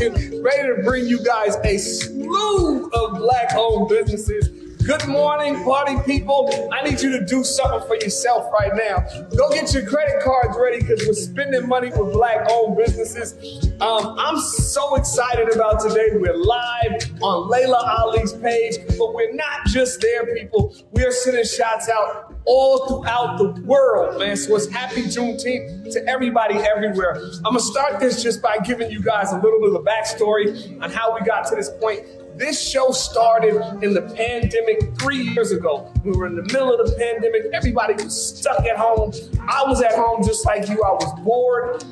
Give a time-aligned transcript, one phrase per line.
[0.00, 4.48] Ready to bring you guys a slew of black owned businesses.
[4.86, 6.70] Good morning, party people.
[6.72, 9.04] I need you to do something for yourself right now.
[9.36, 13.34] Go get your credit cards ready because we're spending money with black owned businesses.
[13.82, 16.08] Um, I'm so excited about today.
[16.14, 20.74] We're live on Laila Ali's page, but we're not just there, people.
[20.92, 24.36] We are sending shots out all throughout the world, man.
[24.36, 27.16] So it's happy Juneteenth to everybody everywhere.
[27.16, 30.80] I'm gonna start this just by giving you guys a little bit of a backstory
[30.82, 32.04] on how we got to this point.
[32.36, 35.92] This show started in the pandemic three years ago.
[36.04, 37.52] We were in the middle of the pandemic.
[37.52, 39.12] Everybody was stuck at home.
[39.46, 40.82] I was at home just like you.
[40.82, 41.84] I was bored.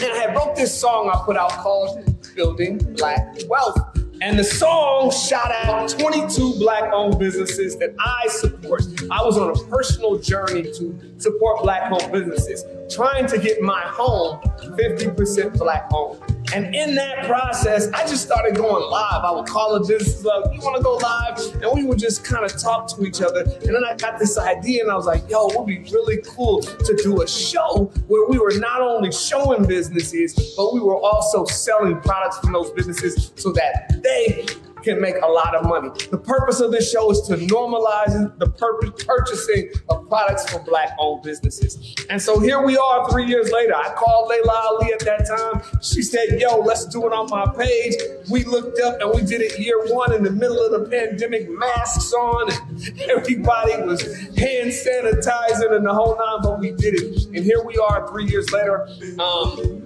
[0.00, 2.04] And I had wrote this song I put out called
[2.36, 3.87] Building Black Wealth.
[4.20, 8.82] And the song shout out 22 black owned businesses that I support.
[9.10, 13.80] I was on a personal journey to support black owned businesses, trying to get my
[13.82, 14.40] home
[14.76, 16.20] 50% black owned.
[16.54, 19.24] And in that process, I just started going live.
[19.24, 21.62] I would call a business up, you want to go live?
[21.62, 23.40] And we would just kind of talk to each other.
[23.40, 26.22] And then I got this idea and I was like, yo, it would be really
[26.26, 30.98] cool to do a show where we were not only showing businesses, but we were
[30.98, 34.46] also selling products from those businesses so that they
[34.82, 35.90] can make a lot of money.
[36.10, 40.96] The purpose of this show is to normalize the purpose purchasing of products from black
[40.98, 41.94] owned businesses.
[42.10, 43.74] And so here we are three years later.
[43.74, 45.62] I called Laila Ali at that time.
[45.82, 47.94] She said, yo, let's do it on my page.
[48.30, 51.48] We looked up and we did it year one in the middle of the pandemic,
[51.50, 54.02] masks on, and everybody was
[54.36, 57.26] hand sanitizing and the whole nine, but we did it.
[57.26, 58.88] And here we are three years later.
[59.18, 59.78] Um,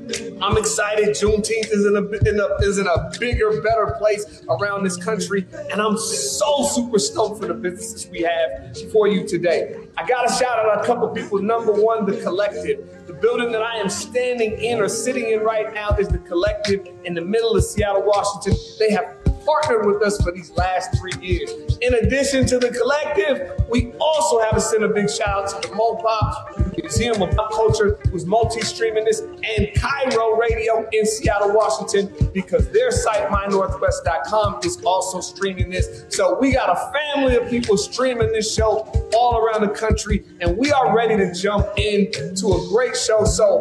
[0.42, 1.08] I'm excited.
[1.10, 5.46] Juneteenth is in a, in a is in a bigger, better place around this country,
[5.70, 9.88] and I'm so super stoked for the businesses we have for you today.
[9.96, 11.40] I got to shout out a couple people.
[11.40, 13.06] Number one, the collective.
[13.06, 16.86] The building that I am standing in or sitting in right now is the collective
[17.04, 18.54] in the middle of Seattle, Washington.
[18.78, 21.78] They have partnered with us for these last three years.
[21.80, 25.68] In addition to the collective, we also have to send a big shout out to
[25.68, 32.12] the Mopop Museum of Pop Culture, who's multi-streaming this, and KIRO Radio in Seattle, Washington,
[32.32, 36.04] because their site, mynorthwest.com, is also streaming this.
[36.08, 40.56] So we got a family of people streaming this show all around the country, and
[40.56, 43.24] we are ready to jump into a great show.
[43.24, 43.60] So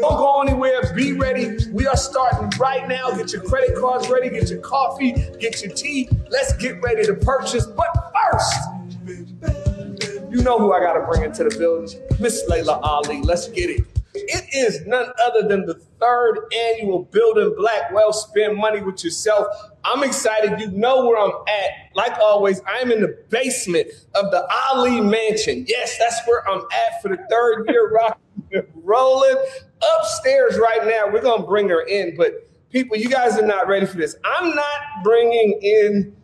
[0.00, 0.92] don't go anywhere.
[0.94, 1.58] Be ready.
[1.70, 3.10] We are starting right now.
[3.10, 4.30] Get your credit cards ready.
[4.30, 5.12] Get your coffee.
[5.38, 6.08] Get your tea.
[6.30, 7.66] Let's get ready to purchase.
[7.66, 8.54] But first,
[10.30, 12.00] you know who I got to bring into the building.
[12.20, 13.22] Miss Laila Ali.
[13.22, 13.84] Let's get it.
[14.14, 19.46] It is none other than the third annual Building Black Wealth Spend Money with Yourself.
[19.84, 20.60] I'm excited.
[20.60, 21.94] You know where I'm at.
[21.94, 25.64] Like always, I'm in the basement of the Ali Mansion.
[25.66, 29.36] Yes, that's where I'm at for the third year rocking, rolling
[29.98, 31.10] upstairs right now.
[31.10, 34.16] We're to bring her in, but people, you guys are not ready for this.
[34.24, 36.16] I'm not bringing in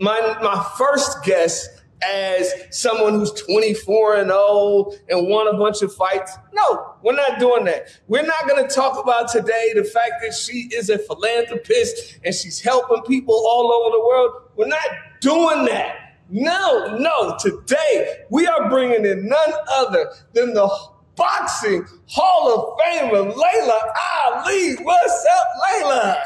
[0.00, 1.68] my my first guest
[2.08, 6.32] as someone who's 24 and old and won a bunch of fights.
[6.52, 7.88] No, we're not doing that.
[8.06, 12.32] We're not going to talk about today the fact that she is a philanthropist and
[12.32, 14.42] she's helping people all over the world.
[14.56, 14.88] We're not
[15.20, 15.96] doing that.
[16.30, 17.36] No, no.
[17.38, 20.68] Today we are bringing in none other than the
[21.18, 24.76] boxing Hall of Famer Laila Ali.
[24.76, 26.22] What's up, Laila?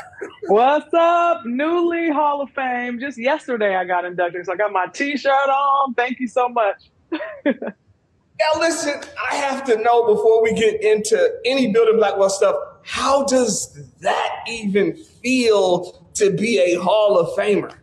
[0.48, 1.44] What's up?
[1.46, 3.00] Newly Hall of Fame.
[3.00, 4.46] Just yesterday I got inducted.
[4.46, 5.94] So I got my t-shirt on.
[5.94, 6.90] Thank you so much.
[7.44, 12.54] now listen, I have to know before we get into any Building Black Wealth stuff,
[12.84, 17.74] how does that even feel to be a Hall of Famer?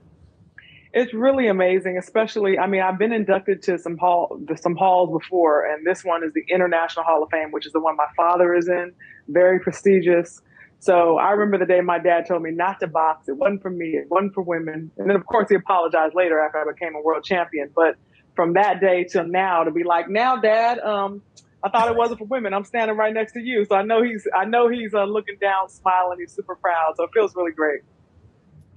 [0.92, 2.58] It's really amazing, especially.
[2.58, 6.34] I mean, I've been inducted to some hall, some halls before, and this one is
[6.34, 8.94] the International Hall of Fame, which is the one my father is in.
[9.28, 10.42] Very prestigious.
[10.80, 13.28] So I remember the day my dad told me not to box.
[13.28, 13.90] It wasn't for me.
[13.90, 14.90] It wasn't for women.
[14.98, 17.70] And then, of course, he apologized later after I became a world champion.
[17.76, 17.96] But
[18.36, 21.22] from that day till now, to be like, now, Dad, um,
[21.62, 22.54] I thought it wasn't for women.
[22.54, 25.36] I'm standing right next to you, so I know he's I know he's uh, looking
[25.42, 26.18] down, smiling.
[26.20, 26.94] He's super proud.
[26.96, 27.82] So it feels really great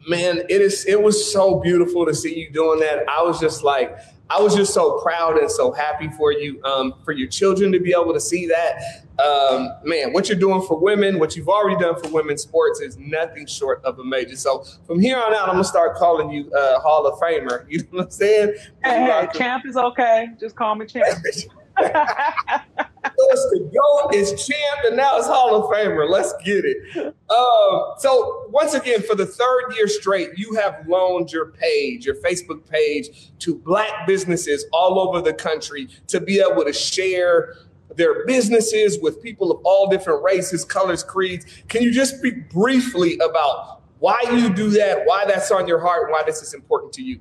[0.08, 3.08] man, it is it was so beautiful to see you doing that.
[3.08, 3.96] I was just like,
[4.30, 7.80] I was just so proud and so happy for you, um, for your children to
[7.80, 9.04] be able to see that.
[9.22, 12.96] Um, man, what you're doing for women, what you've already done for women's sports is
[12.98, 14.36] nothing short of amazing.
[14.36, 17.66] So from here on out, I'm gonna start calling you uh, Hall of Famer.
[17.72, 18.54] You know what I'm saying?
[18.84, 20.28] Hey, hey champ is okay.
[20.38, 21.18] Just call me champ.
[23.04, 26.08] it's the GOAT, it's champ, and now it's Hall of Famer.
[26.08, 27.14] Let's get it.
[27.30, 32.16] Um, so, once again, for the third year straight, you have loaned your page, your
[32.16, 37.56] Facebook page, to Black businesses all over the country to be able to share
[37.96, 41.44] their businesses with people of all different races, colors, creeds.
[41.68, 46.04] Can you just speak briefly about why you do that, why that's on your heart,
[46.04, 47.20] and why this is important to you?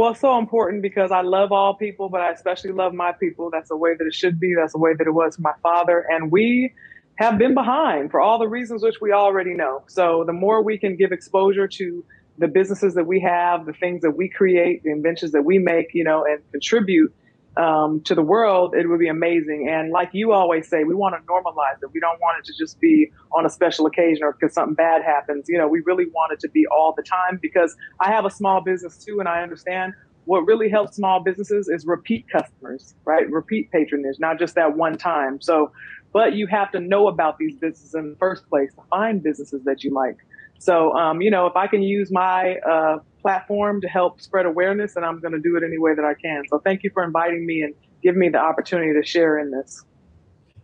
[0.00, 3.50] Well, so important because I love all people, but I especially love my people.
[3.50, 4.54] That's the way that it should be.
[4.56, 6.06] That's the way that it was for my father.
[6.08, 6.72] And we
[7.16, 9.82] have been behind for all the reasons which we already know.
[9.88, 12.02] So the more we can give exposure to
[12.38, 15.88] the businesses that we have, the things that we create, the inventions that we make,
[15.92, 17.14] you know, and contribute
[17.56, 19.68] um, to the world, it would be amazing.
[19.70, 21.90] And like you always say, we want to normalize it.
[21.92, 25.02] We don't want it to just be on a special occasion or because something bad
[25.02, 25.46] happens.
[25.48, 28.30] You know, we really want it to be all the time because I have a
[28.30, 29.94] small business too, and I understand
[30.26, 33.28] what really helps small businesses is repeat customers, right?
[33.30, 35.40] Repeat patronage, not just that one time.
[35.40, 35.72] So,
[36.12, 39.62] but you have to know about these businesses in the first place to find businesses
[39.64, 40.16] that you like.
[40.58, 44.96] So, um, you know, if I can use my uh, platform to help spread awareness,
[44.96, 46.42] and I'm going to do it any way that I can.
[46.50, 49.84] So, thank you for inviting me and giving me the opportunity to share in this.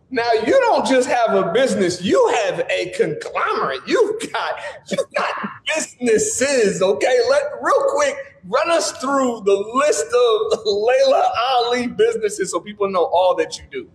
[0.09, 3.81] Now you don't just have a business; you have a conglomerate.
[3.85, 4.59] You've got
[4.89, 5.33] you've got
[5.75, 6.81] businesses.
[6.81, 8.15] Okay, let real quick
[8.45, 13.65] run us through the list of Laila Ali businesses so people know all that you
[13.69, 13.89] do.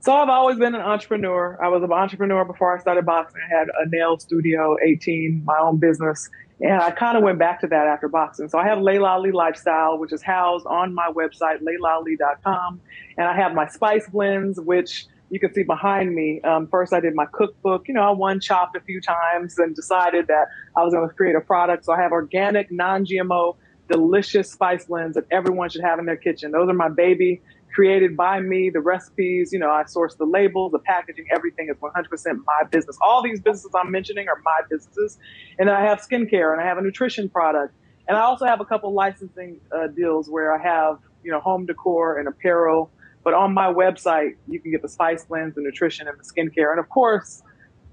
[0.00, 1.58] So I've always been an entrepreneur.
[1.62, 3.40] I was an entrepreneur before I started boxing.
[3.50, 6.28] I had a nail studio, 18, my own business.
[6.60, 8.48] And I kind of went back to that after boxing.
[8.48, 12.80] So I have Laila Ali Lifestyle, which is housed on my website, lailaali.com.
[13.16, 16.40] And I have my spice blends, which you can see behind me.
[16.42, 17.88] Um, first, I did my cookbook.
[17.88, 21.14] You know, I one chopped a few times and decided that I was going to
[21.14, 21.86] create a product.
[21.86, 23.56] So I have organic, non GMO,
[23.88, 26.50] delicious spice blends that everyone should have in their kitchen.
[26.50, 27.40] Those are my baby
[27.72, 28.70] created by me.
[28.70, 32.04] The recipes, you know, I source the labels, the packaging, everything is 100%
[32.44, 32.96] my business.
[33.00, 35.18] All these businesses I'm mentioning are my businesses.
[35.58, 37.74] And I have skincare and I have a nutrition product.
[38.08, 41.66] And I also have a couple licensing uh, deals where I have, you know, home
[41.66, 42.90] decor and apparel.
[43.22, 46.70] But on my website, you can get the spice blends, the nutrition, and the skincare.
[46.70, 47.42] And of course,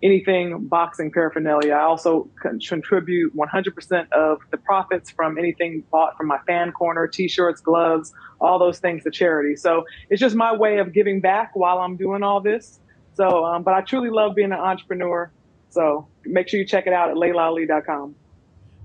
[0.04, 1.74] anything boxing paraphernalia.
[1.74, 7.62] I also contribute 100% of the profits from anything bought from my fan corner, t-shirts,
[7.62, 9.56] gloves, all those things to charity.
[9.56, 12.80] So it's just my way of giving back while I'm doing all this.
[13.16, 15.32] So, um, but I truly love being an entrepreneur.
[15.70, 18.16] So make sure you check it out at lailaali.com.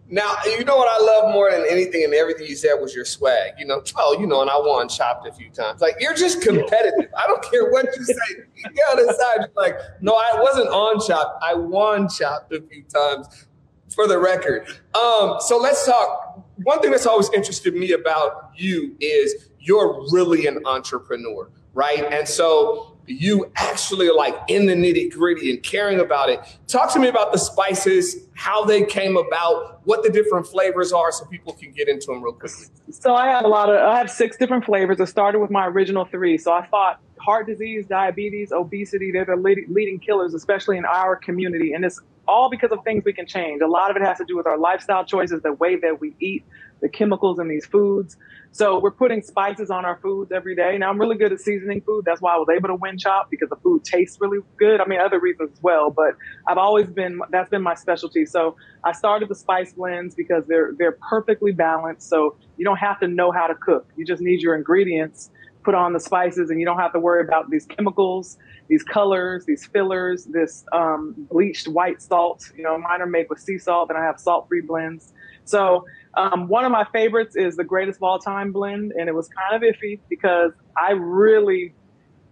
[0.08, 3.04] Now, you know what I love more than anything and everything you said was your
[3.04, 3.52] swag.
[3.58, 5.80] You know, oh, you know, and I won chopped a few times.
[5.80, 7.10] Like you're just competitive.
[7.16, 8.14] I don't care what you say.
[8.56, 11.42] You get on the side, like, no, I wasn't on chopped.
[11.42, 13.46] I won chopped a few times
[13.94, 14.66] for the record.
[14.94, 16.44] Um, so let's talk.
[16.62, 22.04] One thing that's always interested me about you is you're really an entrepreneur, right?
[22.12, 26.40] And so you actually like in the nitty gritty and caring about it.
[26.66, 31.10] Talk to me about the spices, how they came about, what the different flavors are,
[31.12, 32.66] so people can get into them real quickly.
[32.90, 35.00] So I have a lot of, I have six different flavors.
[35.00, 36.38] I started with my original three.
[36.38, 41.72] So I thought heart disease, diabetes, obesity, they're the leading killers, especially in our community.
[41.72, 43.62] And it's all because of things we can change.
[43.62, 46.14] A lot of it has to do with our lifestyle choices, the way that we
[46.20, 46.44] eat,
[46.82, 48.16] the chemicals in these foods.
[48.50, 50.76] So we're putting spices on our foods every day.
[50.76, 52.04] Now I'm really good at seasoning food.
[52.04, 54.80] That's why I was able to win chop because the food tastes really good.
[54.80, 58.26] I mean, other reasons as well, but I've always been, that's been my specialty.
[58.26, 62.10] So I started the spice blends because they're, they're perfectly balanced.
[62.10, 63.88] So you don't have to know how to cook.
[63.96, 65.30] You just need your ingredients,
[65.62, 68.36] put on the spices and you don't have to worry about these chemicals,
[68.68, 72.50] these colors, these fillers, this um, bleached white salt.
[72.56, 75.12] You know, mine are made with sea salt and I have salt free blends.
[75.44, 75.84] So
[76.14, 79.28] um, one of my favorites is the greatest of all time blend, and it was
[79.28, 81.74] kind of iffy because I really,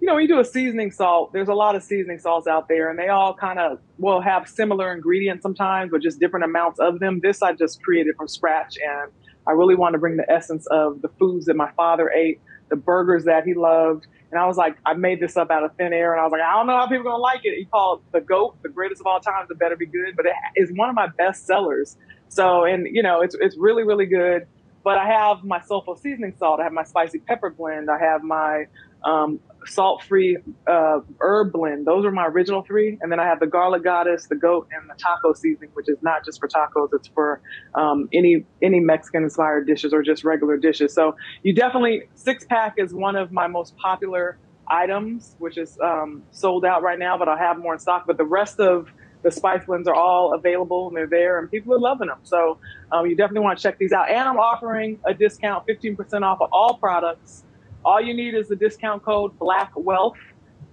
[0.01, 2.69] you know, when you do a seasoning salt, there's a lot of seasoning salts out
[2.69, 6.79] there, and they all kind of will have similar ingredients sometimes, but just different amounts
[6.79, 7.21] of them.
[7.23, 9.11] This I just created from scratch, and
[9.47, 12.77] I really want to bring the essence of the foods that my father ate, the
[12.77, 14.07] burgers that he loved.
[14.31, 16.13] And I was like, I made this up out of thin air.
[16.13, 17.57] And I was like, I don't know how people are going to like it.
[17.59, 20.15] He called the GOAT, the greatest of all times, it better be good.
[20.17, 21.97] But it is one of my best sellers.
[22.31, 24.47] So, and you know, it's it's really really good.
[24.83, 26.59] But I have my soulful seasoning salt.
[26.59, 27.91] I have my spicy pepper blend.
[27.91, 28.65] I have my
[29.05, 31.87] um, salt free uh, herb blend.
[31.87, 32.97] Those are my original three.
[33.01, 35.99] And then I have the garlic goddess, the goat, and the taco seasoning, which is
[36.01, 37.43] not just for tacos, it's for
[37.75, 40.95] um, any any Mexican inspired dishes or just regular dishes.
[40.95, 46.23] So you definitely, six pack is one of my most popular items, which is um,
[46.31, 48.07] sold out right now, but I'll have more in stock.
[48.07, 48.89] But the rest of
[49.23, 52.19] the spice blends are all available and they're there and people are loving them.
[52.23, 52.59] So
[52.91, 54.09] um, you definitely want to check these out.
[54.09, 57.45] And I'm offering a discount, 15% off of all products
[57.85, 60.19] all you need is the discount code Black Wealth.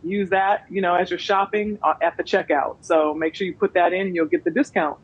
[0.03, 2.77] Use that, you know, as you're shopping uh, at the checkout.
[2.81, 4.97] So make sure you put that in, and you'll get the discount.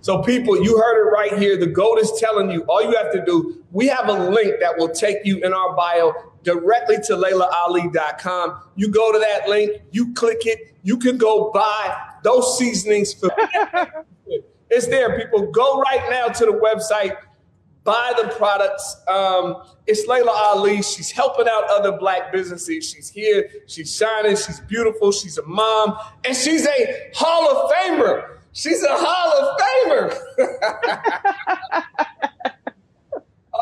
[0.00, 1.56] So, people, you heard it right here.
[1.56, 3.64] The GOAT is telling you all you have to do.
[3.72, 6.12] We have a link that will take you in our bio
[6.44, 8.60] directly to LailaAli.com.
[8.76, 13.30] You go to that link, you click it, you can go buy those seasonings for.
[14.70, 15.50] it's there, people.
[15.50, 17.16] Go right now to the website
[17.86, 19.00] buy the products.
[19.08, 20.82] Um, it's Laila Ali.
[20.82, 22.90] She's helping out other black businesses.
[22.90, 23.48] She's here.
[23.66, 24.36] She's shining.
[24.36, 25.12] She's beautiful.
[25.12, 25.96] She's a mom.
[26.26, 28.36] And she's a Hall of Famer.
[28.52, 30.12] She's a Hall of Famer.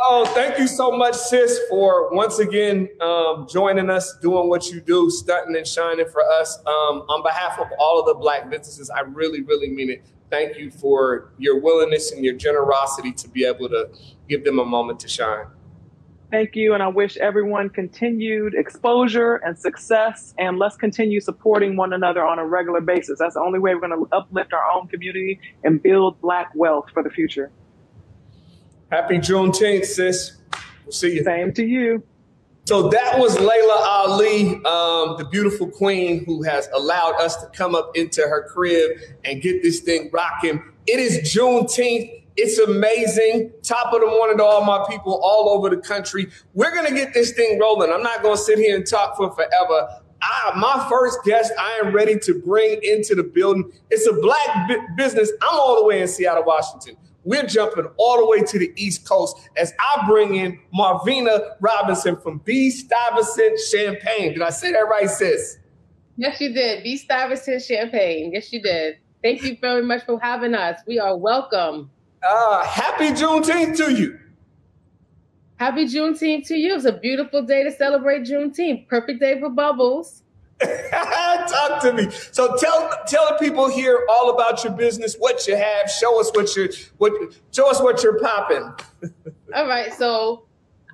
[0.02, 4.80] oh, thank you so much, sis, for once again um, joining us, doing what you
[4.80, 6.58] do, stunting and shining for us.
[6.66, 10.58] Um, on behalf of all of the black businesses, I really, really mean it thank
[10.58, 13.88] you for your willingness and your generosity to be able to
[14.28, 15.46] give them a moment to shine.
[16.30, 16.74] Thank you.
[16.74, 20.34] And I wish everyone continued exposure and success.
[20.36, 23.20] And let's continue supporting one another on a regular basis.
[23.20, 26.86] That's the only way we're going to uplift our own community and build Black wealth
[26.92, 27.52] for the future.
[28.90, 30.32] Happy Juneteenth, sis.
[30.84, 31.24] We'll see you.
[31.24, 32.02] Same to you.
[32.66, 37.74] So that was Laila Ali, um, the beautiful queen who has allowed us to come
[37.74, 40.62] up into her crib and get this thing rocking.
[40.86, 42.22] It is Juneteenth.
[42.36, 43.52] It's amazing.
[43.62, 46.28] Top of the morning to all my people all over the country.
[46.54, 47.92] We're going to get this thing rolling.
[47.92, 50.00] I'm not going to sit here and talk for forever.
[50.22, 53.70] I, my first guest, I am ready to bring into the building.
[53.90, 55.30] It's a black business.
[55.42, 56.96] I'm all the way in Seattle, Washington.
[57.24, 62.16] We're jumping all the way to the East Coast as I bring in Marvina Robinson
[62.16, 62.70] from B.
[62.70, 64.34] Stuyvesant Champagne.
[64.34, 65.58] Did I say that right, sis?
[66.16, 66.84] Yes, you did.
[66.84, 66.96] B.
[66.96, 68.32] Stuyvesant Champagne.
[68.32, 68.98] Yes, you did.
[69.22, 70.80] Thank you very much for having us.
[70.86, 71.90] We are welcome.
[72.22, 74.18] Uh, happy Juneteenth to you.
[75.56, 76.74] Happy Juneteenth to you.
[76.74, 78.86] It's a beautiful day to celebrate Juneteenth.
[78.88, 80.23] Perfect day for bubbles.
[81.49, 82.11] Talk to me.
[82.32, 85.90] So tell tell the people here all about your business, what you have.
[85.90, 86.68] Show us what you're
[86.99, 87.12] what
[87.52, 88.73] show us what you're popping.
[89.54, 89.92] all right.
[89.92, 90.46] So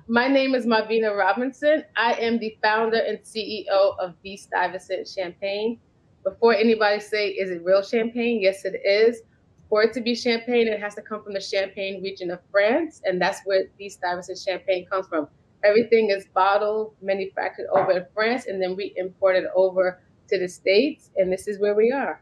[0.07, 1.85] my name is Marvina Robinson.
[1.95, 5.79] I am the founder and CEO of B Stuyvesant Champagne.
[6.23, 8.41] Before anybody say, is it real champagne?
[8.41, 9.21] Yes, it is.
[9.69, 13.01] For it to be champagne, it has to come from the Champagne region of France,
[13.05, 15.29] and that's where B Stuyvesant Champagne comes from.
[15.63, 20.47] Everything is bottled, manufactured over in France, and then we import it over to the
[20.47, 21.09] States.
[21.15, 22.21] And this is where we are.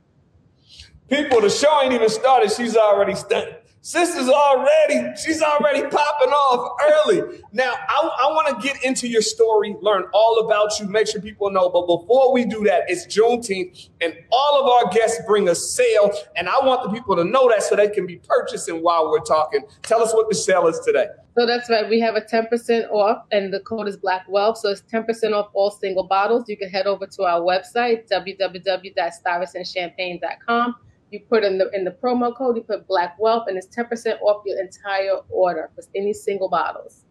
[1.10, 2.52] People, the show ain't even started.
[2.52, 3.56] She's already stunning.
[3.82, 7.40] Sister's already, she's already popping off early.
[7.54, 11.22] Now, I, I want to get into your story, learn all about you, make sure
[11.22, 11.70] people know.
[11.70, 16.12] But before we do that, it's Juneteenth, and all of our guests bring a sale.
[16.36, 19.22] And I want the people to know that so they can be purchasing while we're
[19.22, 19.62] talking.
[19.84, 21.08] Tell us what the sale is today.
[21.38, 21.88] So that's right.
[21.90, 24.58] We have a 10% off, and the code is Black Wealth.
[24.58, 26.50] So it's 10% off all single bottles.
[26.50, 30.76] You can head over to our website, www.stuyvesantchampagne.com
[31.12, 34.22] you put in the in the promo code, you put Black Wealth, and it's 10%
[34.22, 37.04] off your entire order for any single bottles.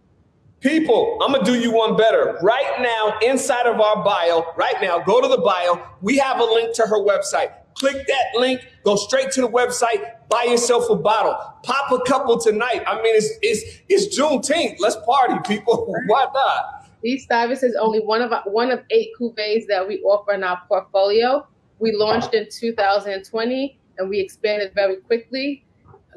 [0.61, 2.37] People, I'm gonna do you one better.
[2.43, 5.81] Right now, inside of our bio, right now, go to the bio.
[6.01, 7.53] We have a link to her website.
[7.75, 12.41] Click that link, go straight to the website, buy yourself a bottle, pop a couple
[12.41, 12.83] tonight.
[12.89, 14.77] I mean, it's it's it's Juneteenth.
[14.81, 15.87] Let's party, people.
[16.07, 16.91] Why not?
[17.03, 20.61] These Stuyvesant is only one of one of eight cuvées that we offer in our
[20.67, 21.47] portfolio.
[21.79, 25.65] We launched in 2020 and we expanded very quickly.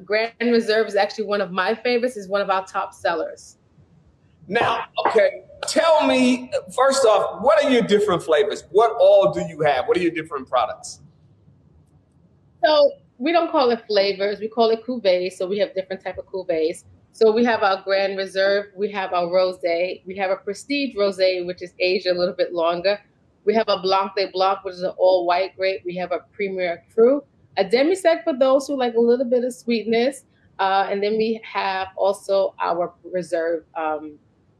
[0.05, 3.57] Grand Reserve is actually one of my favorites, is one of our top sellers.
[4.47, 8.63] Now, okay, tell me first off, what are your different flavors?
[8.71, 9.87] What all do you have?
[9.87, 11.01] What are your different products?
[12.63, 15.33] So we don't call it flavors, we call it cuvées.
[15.33, 16.83] So we have different type of cuvées.
[17.13, 21.45] So we have our Grand Reserve, we have our Rosé, we have a Prestige Rosé,
[21.45, 22.99] which is aged a little bit longer.
[23.43, 25.81] We have a Blanc de Blanc, which is an all white grape.
[25.85, 27.23] We have a Premier Cru,
[27.57, 30.23] a demi sec for those who like a little bit of sweetness.
[30.59, 34.19] Uh, and then we have also our reserve um,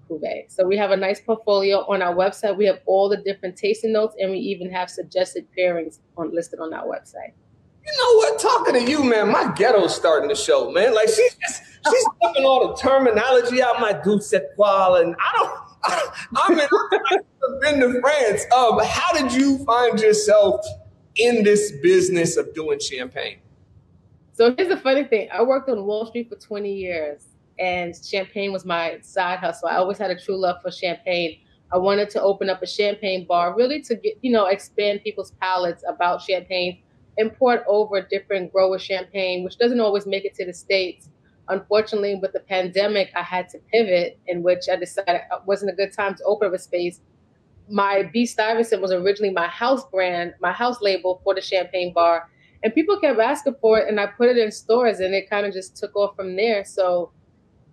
[0.09, 0.45] cuvee.
[0.49, 2.57] So we have a nice portfolio on our website.
[2.57, 6.59] We have all the different tasting notes, and we even have suggested pairings on listed
[6.59, 7.33] on our website.
[7.85, 8.39] You know what?
[8.39, 10.93] Talking to you, man, my ghetto's starting to show, man.
[10.93, 15.51] Like she's just she's flipping all the terminology out my douce et and I don't
[16.35, 16.67] I'm in,
[17.11, 18.45] I've been to France.
[18.55, 20.63] Um, how did you find yourself
[21.15, 23.39] in this business of doing champagne?
[24.33, 25.29] So here's the funny thing.
[25.31, 27.25] I worked on Wall Street for 20 years
[27.59, 29.69] and champagne was my side hustle.
[29.69, 31.39] I always had a true love for champagne.
[31.71, 35.31] I wanted to open up a champagne bar, really to get, you know, expand people's
[35.41, 36.81] palates about champagne,
[37.17, 41.09] import over different grower champagne, which doesn't always make it to the States.
[41.47, 45.75] Unfortunately, with the pandemic, I had to pivot, in which I decided it wasn't a
[45.75, 47.01] good time to open up a space.
[47.71, 48.25] My B.
[48.25, 52.29] Stuyvesant was originally my house brand, my house label for the champagne bar.
[52.63, 55.45] And people kept asking for it, and I put it in stores, and it kind
[55.45, 56.63] of just took off from there.
[56.63, 57.11] So,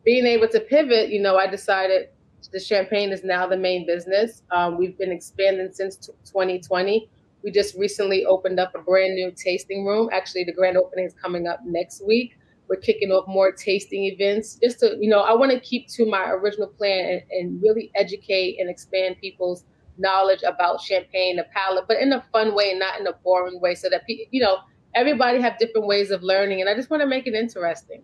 [0.05, 2.09] being able to pivot, you know, I decided
[2.53, 4.43] the champagne is now the main business.
[4.51, 7.11] Um, we've been expanding since 2020.
[7.43, 10.09] We just recently opened up a brand new tasting room.
[10.13, 12.39] Actually, the grand opening is coming up next week.
[12.69, 16.07] We're kicking off more tasting events just to, you know, I want to keep to
[16.07, 19.65] my original plan and, and really educate and expand people's
[19.99, 23.75] knowledge about champagne, the palate, but in a fun way, not in a boring way,
[23.75, 24.59] so that, you know,
[24.95, 26.61] everybody have different ways of learning.
[26.61, 28.03] And I just want to make it interesting.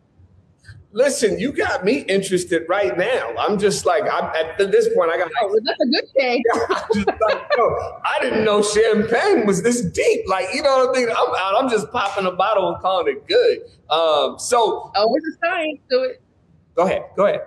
[0.93, 3.35] Listen, you got me interested right now.
[3.37, 5.29] I'm just like, I'm, at this point, I got.
[5.43, 6.43] Oh, that's a good thing.
[7.29, 7.43] like,
[8.05, 10.21] I didn't know champagne was this deep.
[10.29, 11.17] Like, you know what I'm thinking?
[11.19, 11.65] I'm out.
[11.65, 13.63] I'm just popping a bottle and calling it good.
[13.91, 16.23] Um, so, oh, it's a science to it.
[16.77, 17.03] Go ahead.
[17.17, 17.41] Go ahead.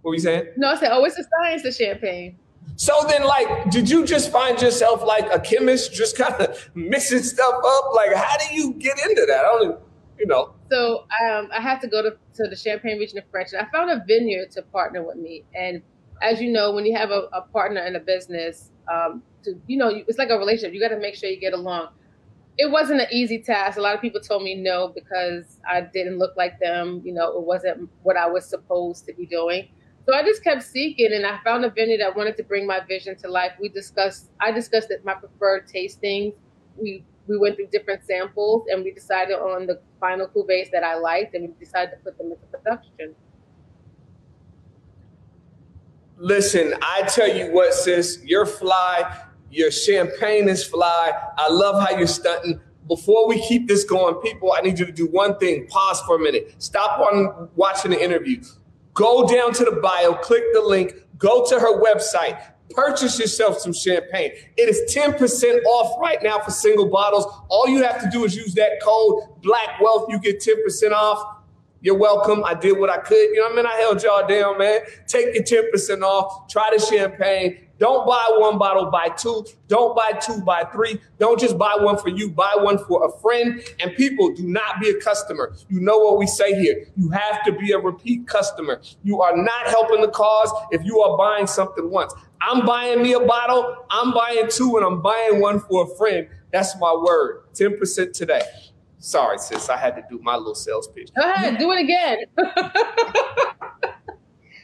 [0.00, 0.46] What were you saying?
[0.56, 2.38] No, I said, oh, it's a science of champagne.
[2.74, 7.22] So then, like, did you just find yourself like a chemist, just kind of mixing
[7.22, 7.84] stuff up?
[7.94, 9.44] Like, how do you get into that?
[9.44, 9.80] I don't
[10.18, 10.54] you know.
[10.70, 13.70] So um, I had to go to, to the Champagne region of French, and I
[13.70, 15.44] found a vineyard to partner with me.
[15.54, 15.82] And
[16.22, 19.76] as you know, when you have a, a partner in a business, um, to you
[19.76, 20.74] know, it's like a relationship.
[20.74, 21.88] You got to make sure you get along.
[22.58, 23.76] It wasn't an easy task.
[23.76, 27.02] A lot of people told me no because I didn't look like them.
[27.04, 29.68] You know, it wasn't what I was supposed to be doing.
[30.06, 32.80] So I just kept seeking, and I found a vineyard that wanted to bring my
[32.88, 33.52] vision to life.
[33.60, 34.30] We discussed.
[34.40, 36.34] I discussed my preferred tastings.
[36.76, 40.96] We we went through different samples and we decided on the final cuvées that I
[40.96, 43.14] liked and we decided to put them into production.
[46.18, 49.22] Listen, I tell you what, sis, you're fly.
[49.50, 51.12] Your champagne is fly.
[51.36, 52.60] I love how you're stunting.
[52.88, 55.66] Before we keep this going, people, I need you to do one thing.
[55.66, 56.54] Pause for a minute.
[56.58, 58.42] Stop on watching the interview.
[58.96, 63.72] Go down to the bio, click the link, go to her website, Purchase yourself some
[63.72, 64.32] champagne.
[64.56, 67.26] It is 10% off right now for single bottles.
[67.48, 70.06] All you have to do is use that code Black Wealth.
[70.08, 71.36] You get 10% off.
[71.80, 72.42] You're welcome.
[72.44, 73.14] I did what I could.
[73.16, 73.66] You know what I mean?
[73.66, 74.80] I held y'all down, man.
[75.06, 76.48] Take your 10% off.
[76.48, 77.65] Try the champagne.
[77.78, 79.44] Don't buy one bottle, buy two.
[79.68, 81.00] Don't buy two, buy three.
[81.18, 83.62] Don't just buy one for you, buy one for a friend.
[83.80, 85.54] And people, do not be a customer.
[85.68, 86.86] You know what we say here.
[86.96, 88.80] You have to be a repeat customer.
[89.02, 92.14] You are not helping the cause if you are buying something once.
[92.40, 96.28] I'm buying me a bottle, I'm buying two, and I'm buying one for a friend.
[96.52, 97.42] That's my word.
[97.54, 98.42] 10% today.
[98.98, 99.68] Sorry, sis.
[99.68, 101.10] I had to do my little sales pitch.
[101.14, 102.18] Go ahead, do it again.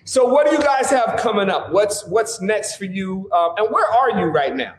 [0.05, 1.73] so, what do you guys have coming up?
[1.73, 3.31] What's what's next for you?
[3.33, 4.75] Um, and where are you right now?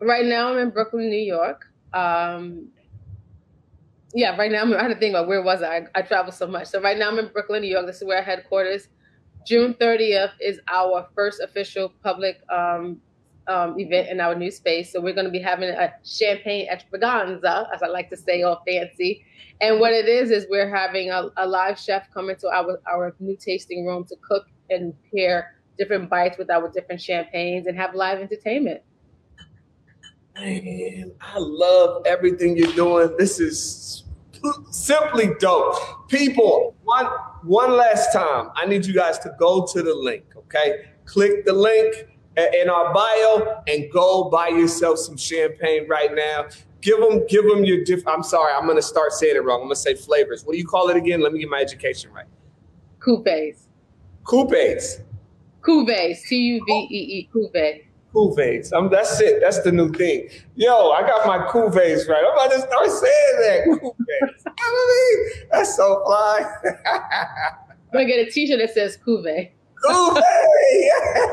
[0.00, 1.66] Right now, I'm in Brooklyn, New York.
[1.92, 2.68] Um,
[4.14, 5.76] yeah, right now I'm, had to think about where was I?
[5.76, 6.68] I, I travel so much.
[6.68, 7.86] So right now I'm in Brooklyn, New York.
[7.86, 8.88] This is where our headquarters.
[9.46, 13.00] June 30th is our first official public um,
[13.48, 14.92] um, event in our new space.
[14.92, 18.62] So we're going to be having a champagne extravaganza, as I like to say, all
[18.66, 19.24] fancy.
[19.60, 23.14] And what it is is we're having a, a live chef come into our our
[23.20, 27.94] new tasting room to cook and pair different bites with our different champagnes and have
[27.94, 28.82] live entertainment.
[30.38, 33.14] Man, I love everything you're doing.
[33.16, 34.04] This is
[34.70, 36.08] simply dope.
[36.08, 37.06] People, one
[37.42, 40.90] one last time, I need you guys to go to the link, okay?
[41.04, 46.46] Click the link in our bio and go buy yourself some champagne right now.
[46.82, 48.06] Give them, give them your diff.
[48.06, 49.60] I'm sorry, I'm gonna start saying it wrong.
[49.60, 50.44] I'm gonna say flavors.
[50.44, 51.20] What do you call it again?
[51.20, 52.26] Let me get my education right.
[53.00, 53.66] Coupes.
[54.24, 55.00] Coupes.
[55.66, 56.22] Cuvées.
[56.28, 57.28] T U V E E.
[57.34, 58.70] Cuvées.
[58.72, 59.40] I'm, that's it.
[59.40, 60.28] That's the new thing.
[60.54, 62.24] Yo, I got my Cuvées right.
[62.24, 63.92] I'm about to start saying that.
[64.58, 66.44] I mean, that's so fly.
[66.86, 68.98] I'm gonna get a T-shirt that says
[69.86, 70.22] Cuvée.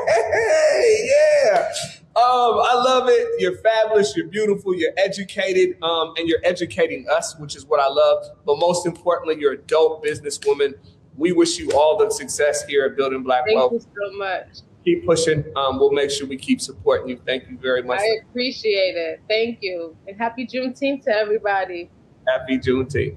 [0.08, 1.06] Cuvée.
[1.06, 1.72] yeah.
[2.16, 3.28] Um, I love it.
[3.38, 4.16] You're fabulous.
[4.16, 4.74] You're beautiful.
[4.74, 8.24] You're educated, um, and you're educating us, which is what I love.
[8.46, 10.74] But most importantly, you're a dope businesswoman.
[11.16, 13.72] We wish you all the success here at Building Black Thank Wealth.
[13.72, 15.44] Thank you so much keep pushing.
[15.56, 17.20] Um, we'll make sure we keep supporting you.
[17.24, 18.00] Thank you very much.
[18.00, 19.20] I appreciate it.
[19.28, 19.96] Thank you.
[20.06, 21.90] And happy Juneteenth to everybody.
[22.28, 23.16] Happy Juneteenth.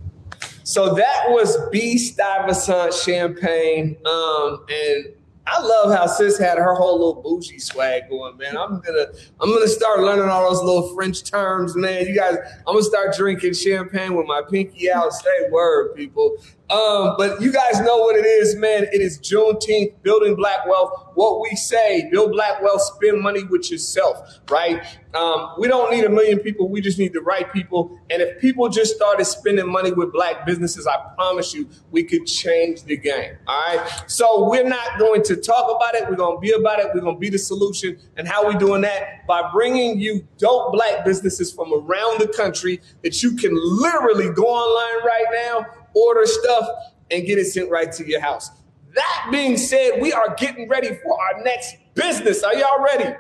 [0.64, 3.98] So that was B Stuyvesant Champagne.
[4.06, 5.06] Um, and
[5.50, 8.58] I love how sis had her whole little bougie swag going, man.
[8.58, 9.06] I'm gonna
[9.40, 12.06] I'm gonna start learning all those little French terms, man.
[12.06, 12.36] You guys,
[12.68, 15.14] I'm gonna start drinking champagne with my pinky out.
[15.14, 16.36] Say word, people.
[16.70, 18.84] Um, but you guys know what it is, man.
[18.92, 21.12] It is Juneteenth, building black wealth.
[21.14, 24.84] What we say, build black wealth, spend money with yourself, right?
[25.14, 26.70] Um, we don't need a million people.
[26.70, 28.00] We just need the right people.
[28.10, 32.28] And if people just started spending money with black businesses, I promise you, we could
[32.28, 33.38] change the game.
[33.48, 34.04] All right.
[34.08, 36.08] So we're not going to talk about it.
[36.10, 36.88] We're going to be about it.
[36.94, 37.98] We're going to be the solution.
[38.18, 39.26] And how we doing that?
[39.26, 44.44] By bringing you dope black businesses from around the country that you can literally go
[44.44, 45.66] online right now
[46.06, 46.68] order stuff,
[47.12, 48.50] and get it sent right to your house.
[48.96, 52.44] That being said, we are getting ready for our next business.
[52.44, 53.16] Are y'all ready?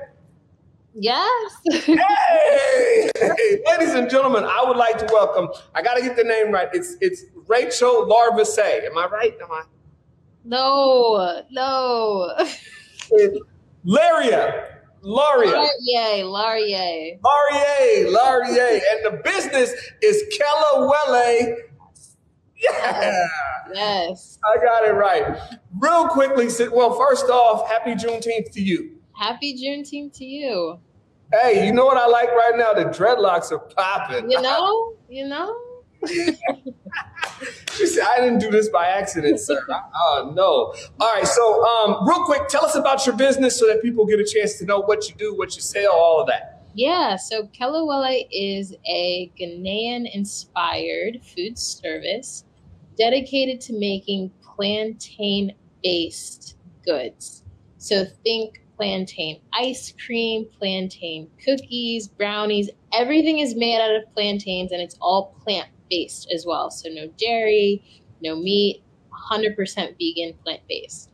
[0.93, 1.51] Yes.
[1.71, 3.09] hey!
[3.15, 5.49] hey, ladies and gentlemen, I would like to welcome.
[5.75, 6.69] I got to get the name right.
[6.73, 8.85] It's it's Rachel Larvesay.
[8.85, 9.35] Am I right?
[9.41, 9.63] Am I?
[10.43, 12.33] No, no.
[13.85, 14.77] Laria.
[15.03, 15.67] Laria.
[15.83, 17.19] Laurier, Laurier.
[17.23, 18.81] Laurier, Laurier.
[18.91, 21.55] And the business is Kelewele
[22.57, 23.27] yeah.
[23.73, 24.39] Yes.
[24.45, 25.37] I got it right.
[25.79, 28.97] Real quickly, well, first off, happy Juneteenth to you.
[29.13, 30.79] Happy Juneteenth to you.
[31.33, 32.73] Hey, you know what I like right now?
[32.73, 34.31] The dreadlocks are popping.
[34.31, 35.55] You know, you know.
[36.07, 39.61] she said, I didn't do this by accident, sir.
[39.99, 40.73] Oh, no.
[40.99, 41.27] All right.
[41.27, 44.57] So, um, real quick, tell us about your business so that people get a chance
[44.59, 46.57] to know what you do, what you sell, all of that.
[46.75, 52.43] Yeah, so Kelewele is a Ghanaian inspired food service
[52.97, 57.43] dedicated to making plantain based goods.
[57.77, 64.81] So think plantain ice cream, plantain cookies, brownies, everything is made out of plantains and
[64.81, 66.69] it's all plant based as well.
[66.71, 67.83] So no dairy,
[68.21, 68.83] no meat,
[69.31, 71.09] 100% vegan, plant based.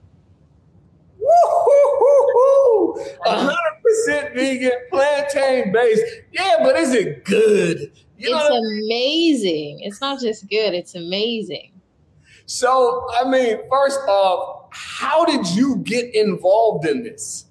[1.20, 2.96] Woo!
[3.24, 6.04] hundred percent vegan, plantain based.
[6.32, 7.92] Yeah, but is it good?
[8.18, 9.80] You it's amazing.
[9.82, 11.73] It's not just good; it's amazing.
[12.46, 17.46] So, I mean, first off, how did you get involved in this?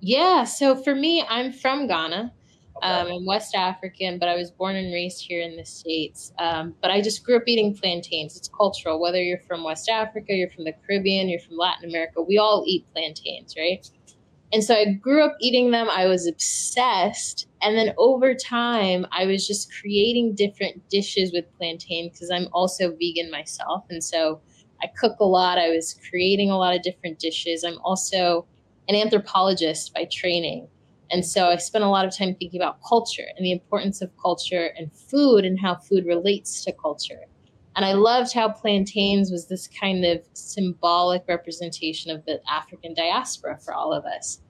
[0.00, 2.32] Yeah, so for me, I'm from Ghana.
[2.76, 2.86] Okay.
[2.86, 6.32] Um, I'm West African, but I was born and raised here in the States.
[6.38, 8.36] Um, but I just grew up eating plantains.
[8.36, 9.00] It's cultural.
[9.00, 12.64] Whether you're from West Africa, you're from the Caribbean, you're from Latin America, we all
[12.66, 13.88] eat plantains, right?
[14.52, 15.88] And so I grew up eating them.
[15.90, 17.46] I was obsessed.
[17.62, 22.94] And then over time, I was just creating different dishes with plantain because I'm also
[22.96, 23.84] vegan myself.
[23.88, 24.40] And so
[24.82, 25.58] I cook a lot.
[25.58, 27.64] I was creating a lot of different dishes.
[27.64, 28.46] I'm also
[28.88, 30.68] an anthropologist by training.
[31.10, 34.10] And so I spent a lot of time thinking about culture and the importance of
[34.20, 37.20] culture and food and how food relates to culture.
[37.74, 43.58] And I loved how plantains was this kind of symbolic representation of the African diaspora
[43.58, 44.40] for all of us.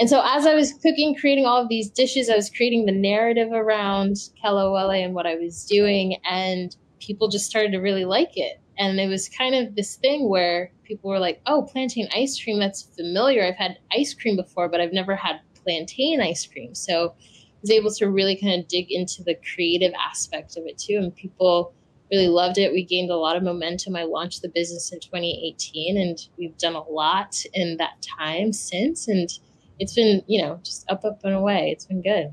[0.00, 2.92] And so as I was cooking, creating all of these dishes, I was creating the
[2.92, 8.32] narrative around Kelewele and what I was doing, and people just started to really like
[8.36, 8.58] it.
[8.78, 12.58] And it was kind of this thing where people were like, oh, plantain ice cream,
[12.58, 13.44] that's familiar.
[13.44, 16.74] I've had ice cream before, but I've never had plantain ice cream.
[16.74, 20.78] So I was able to really kind of dig into the creative aspect of it
[20.78, 20.96] too.
[20.96, 21.74] And people
[22.12, 22.72] really loved it.
[22.72, 23.96] We gained a lot of momentum.
[23.96, 29.08] I launched the business in 2018 and we've done a lot in that time since.
[29.08, 29.30] And
[29.78, 31.70] it's been, you know, just up, up and away.
[31.70, 32.32] It's been good.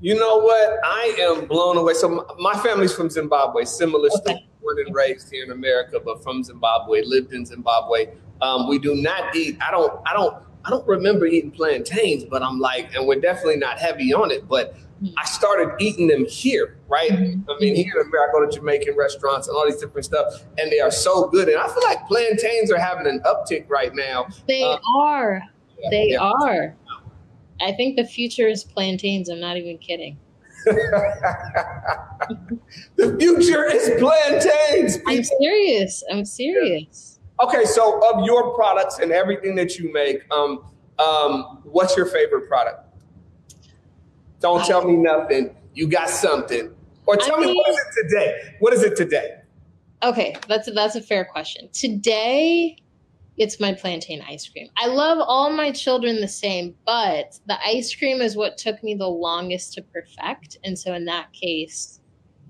[0.00, 0.78] You know what?
[0.84, 1.94] I am blown away.
[1.94, 4.16] So my family's from Zimbabwe, similar okay.
[4.16, 4.44] story.
[4.60, 8.08] Born and raised here in America, but from Zimbabwe, lived in Zimbabwe.
[8.42, 9.56] Um, we do not eat.
[9.60, 9.92] I don't.
[10.04, 10.36] I don't.
[10.64, 14.48] I don't remember eating plantains, but I'm like, and we're definitely not heavy on it.
[14.48, 14.76] But
[15.16, 17.10] I started eating them here, right?
[17.10, 17.48] Mm-hmm.
[17.48, 20.42] I mean, here in America, I go to Jamaican restaurants and all these different stuff,
[20.58, 21.48] and they are so good.
[21.48, 24.26] And I feel like plantains are having an uptick right now.
[24.48, 25.42] They uh, are.
[25.78, 26.18] Yeah, they yeah.
[26.20, 26.74] are.
[27.60, 29.28] I think the future is plantains.
[29.28, 30.18] I'm not even kidding.
[30.64, 32.36] the
[33.18, 34.96] future is plantains.
[34.98, 35.12] People.
[35.12, 36.04] I'm serious.
[36.10, 37.20] I'm serious.
[37.40, 40.64] Okay, so of your products and everything that you make, um,
[40.98, 42.87] um, what's your favorite product?
[44.40, 45.54] Don't tell me nothing.
[45.74, 46.74] You got something.
[47.06, 48.56] Or tell I mean, me what is it today?
[48.60, 49.38] What is it today?
[50.02, 51.68] Okay, that's a, that's a fair question.
[51.72, 52.76] Today,
[53.36, 54.68] it's my plantain ice cream.
[54.76, 58.94] I love all my children the same, but the ice cream is what took me
[58.94, 60.58] the longest to perfect.
[60.64, 62.00] And so in that case,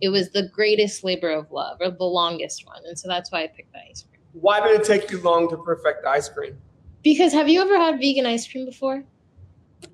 [0.01, 2.83] it was the greatest labor of love or the longest one.
[2.87, 4.20] And so that's why I picked the ice cream.
[4.33, 6.57] Why did it take you long to perfect the ice cream?
[7.03, 9.05] Because have you ever had vegan ice cream before?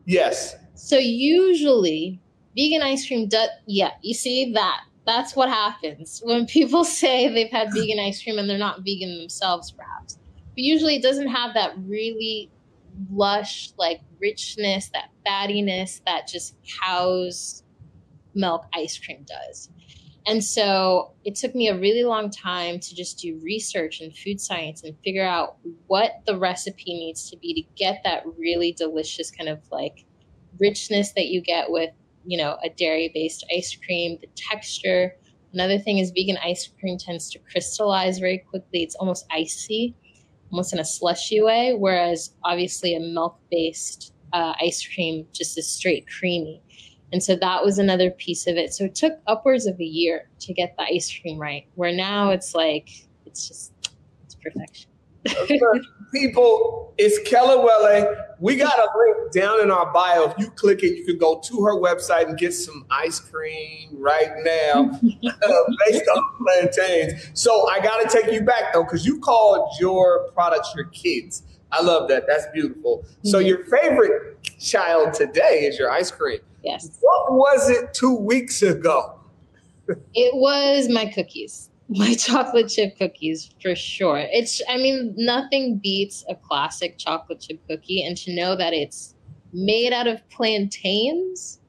[0.04, 0.56] Yes.
[0.74, 2.20] So usually
[2.56, 4.80] vegan ice cream does yeah, you see that.
[5.06, 9.18] That's what happens when people say they've had vegan ice cream and they're not vegan
[9.18, 10.18] themselves perhaps.
[10.54, 12.50] But usually it doesn't have that really
[13.10, 17.64] lush, like richness, that fattiness that just cow's
[18.34, 19.68] milk ice cream does.
[20.26, 24.40] And so it took me a really long time to just do research in food
[24.40, 25.56] science and figure out
[25.86, 30.06] what the recipe needs to be to get that really delicious kind of like
[30.58, 31.90] richness that you get with,
[32.24, 35.14] you know, a dairy based ice cream, the texture.
[35.52, 38.82] Another thing is vegan ice cream tends to crystallize very quickly.
[38.82, 39.94] It's almost icy,
[40.50, 45.68] almost in a slushy way, whereas obviously a milk based uh, ice cream just is
[45.68, 46.60] straight creamy.
[47.12, 48.74] And so that was another piece of it.
[48.74, 52.30] So it took upwards of a year to get the ice cream right, where now
[52.30, 52.88] it's like,
[53.24, 53.72] it's just,
[54.24, 54.90] it's perfection.
[56.12, 58.24] People, it's Kelewele.
[58.38, 60.30] We got a link down in our bio.
[60.30, 63.90] If you click it, you can go to her website and get some ice cream
[63.92, 65.48] right now uh,
[65.86, 67.30] based on plantains.
[67.34, 71.42] So I got to take you back though, because you called your products your kids.
[71.72, 72.26] I love that.
[72.28, 73.04] That's beautiful.
[73.24, 76.38] So your favorite child today is your ice cream.
[76.62, 76.98] Yes.
[77.00, 79.20] What was it two weeks ago?
[80.14, 84.18] It was my cookies, my chocolate chip cookies for sure.
[84.18, 89.14] It's, I mean, nothing beats a classic chocolate chip cookie, and to know that it's
[89.52, 91.60] made out of plantains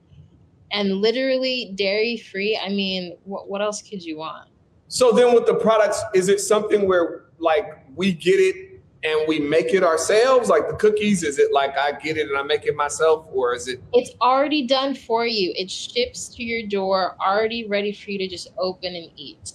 [0.71, 2.59] and literally dairy free.
[2.61, 4.49] I mean, what, what else could you want?
[4.88, 9.39] So then with the products, is it something where like we get it and we
[9.39, 10.49] make it ourselves?
[10.49, 13.53] Like the cookies, is it like I get it and I make it myself, or
[13.55, 15.53] is it It's already done for you.
[15.55, 19.53] It ships to your door, already ready for you to just open and eat.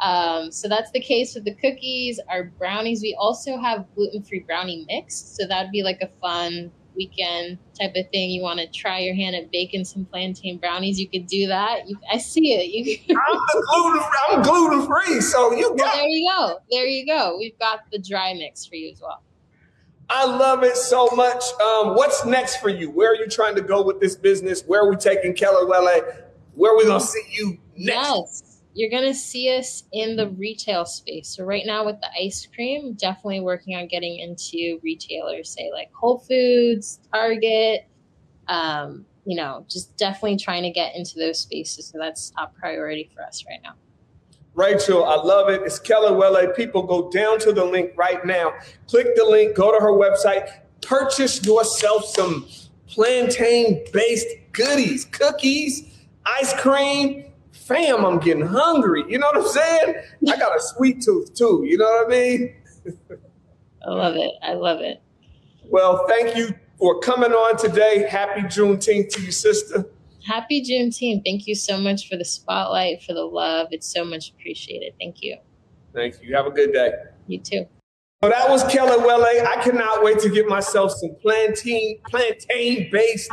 [0.00, 3.02] Um, so that's the case with the cookies, our brownies.
[3.02, 5.16] We also have gluten free brownie mix.
[5.16, 8.30] So that'd be like a fun weekend type of thing.
[8.30, 11.88] You want to try your hand at baking some plantain brownies, you could do that.
[11.88, 12.70] You, I see it.
[12.70, 13.16] You
[14.30, 16.58] I'm gluten free, so you well, got there you go.
[16.70, 17.36] There you go.
[17.38, 19.22] We've got the dry mix for you as well.
[20.08, 21.42] I love it so much.
[21.60, 22.90] Um, what's next for you?
[22.90, 24.62] Where are you trying to go with this business?
[24.62, 26.24] Where are we taking Kelewele?
[26.54, 27.96] Where are we gonna see you next?
[27.96, 28.49] Yes.
[28.74, 31.34] You're going to see us in the retail space.
[31.36, 35.90] So, right now with the ice cream, definitely working on getting into retailers, say like
[35.92, 37.88] Whole Foods, Target,
[38.48, 41.86] um, you know, just definitely trying to get into those spaces.
[41.86, 43.74] So, that's top priority for us right now.
[44.54, 45.62] Rachel, I love it.
[45.62, 46.54] It's Kelewele.
[46.56, 48.52] People go down to the link right now.
[48.88, 50.50] Click the link, go to her website,
[50.82, 52.46] purchase yourself some
[52.88, 55.88] plantain based goodies, cookies,
[56.26, 57.29] ice cream.
[57.70, 59.04] Fam, I'm getting hungry.
[59.08, 59.94] You know what I'm saying?
[60.28, 61.64] I got a sweet tooth too.
[61.64, 62.54] You know what I mean?
[63.86, 64.32] I love it.
[64.42, 65.00] I love it.
[65.66, 68.08] Well, thank you for coming on today.
[68.10, 69.86] Happy Juneteenth to you, sister.
[70.26, 71.24] Happy Juneteenth.
[71.24, 73.68] Thank you so much for the spotlight, for the love.
[73.70, 74.94] It's so much appreciated.
[74.98, 75.36] Thank you.
[75.94, 76.34] Thank you.
[76.34, 76.90] Have a good day.
[77.28, 77.66] You too.
[78.20, 79.46] So that was Kelewele.
[79.46, 83.30] I cannot wait to get myself some plantain plantain based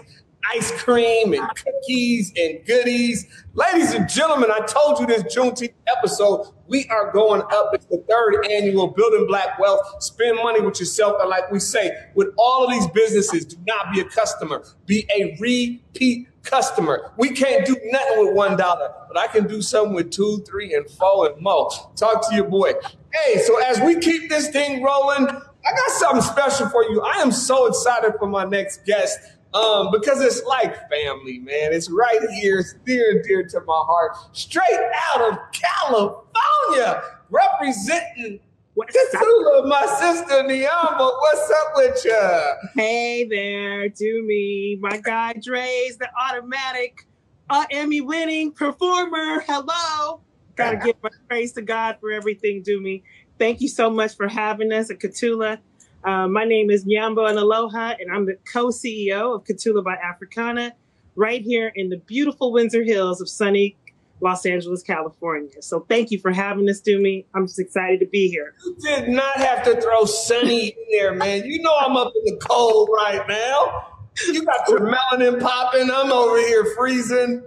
[0.53, 3.27] ice cream and cookies and goodies.
[3.53, 7.71] Ladies and gentlemen, I told you this Juneteenth episode, we are going up.
[7.73, 10.01] It's the third annual Building Black Wealth.
[10.01, 11.17] Spend money with yourself.
[11.19, 15.07] And like we say, with all of these businesses, do not be a customer, be
[15.15, 17.11] a repeat customer.
[17.17, 20.73] We can't do nothing with one dollar, but I can do something with two, three,
[20.73, 21.69] and four and more.
[21.95, 22.73] Talk to your boy.
[23.13, 27.01] Hey, so as we keep this thing rolling, I got something special for you.
[27.01, 29.19] I am so excited for my next guest
[29.53, 31.73] um, because it's like family, man.
[31.73, 32.59] It's right here.
[32.59, 34.17] It's near and dear to my heart.
[34.33, 34.63] Straight
[35.11, 38.39] out of California, representing
[38.77, 40.99] Katula, my sister Niamba.
[40.99, 42.53] What's up with you?
[42.75, 44.79] Hey there, Dumi.
[44.79, 47.07] My guy Draze the automatic
[47.49, 49.41] uh, Emmy winning performer.
[49.41, 50.21] Hello.
[50.55, 53.01] Gotta give my praise to God for everything, Dumi.
[53.39, 55.59] Thank you so much for having us at Katula.
[56.07, 59.95] Uh, my name is Nyambo and Aloha, and I'm the co CEO of Katula by
[59.95, 60.73] Africana,
[61.17, 63.75] right here in the beautiful Windsor Hills of sunny
[64.21, 65.61] Los Angeles, California.
[65.61, 67.25] So thank you for having us, Dumi.
[67.35, 68.53] I'm just excited to be here.
[68.63, 71.43] You did not have to throw Sunny in there, man.
[71.43, 73.99] You know I'm up in the cold right now.
[74.27, 75.91] You got your melanin popping.
[75.91, 77.43] I'm over here freezing.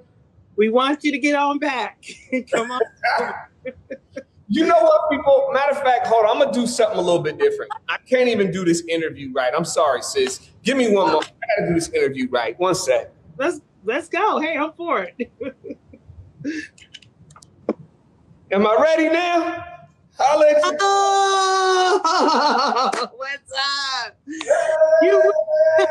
[0.56, 2.04] We want you to get on back.
[2.52, 2.80] Come on.
[4.52, 5.48] You know what, people?
[5.52, 6.32] Matter of fact, hold on.
[6.36, 7.70] I'm gonna do something a little bit different.
[7.88, 9.52] I can't even do this interview right.
[9.56, 10.50] I'm sorry, sis.
[10.64, 11.22] Give me one more.
[11.22, 11.26] I
[11.60, 12.58] gotta do this interview right.
[12.58, 13.12] One sec.
[13.38, 14.40] Let's let's go.
[14.40, 15.14] Hey, I'm for it.
[18.50, 19.64] Am I ready now?
[20.18, 20.76] Holla at you.
[20.80, 22.00] Oh,
[23.16, 23.52] what's
[24.04, 24.18] up?
[25.02, 25.32] You-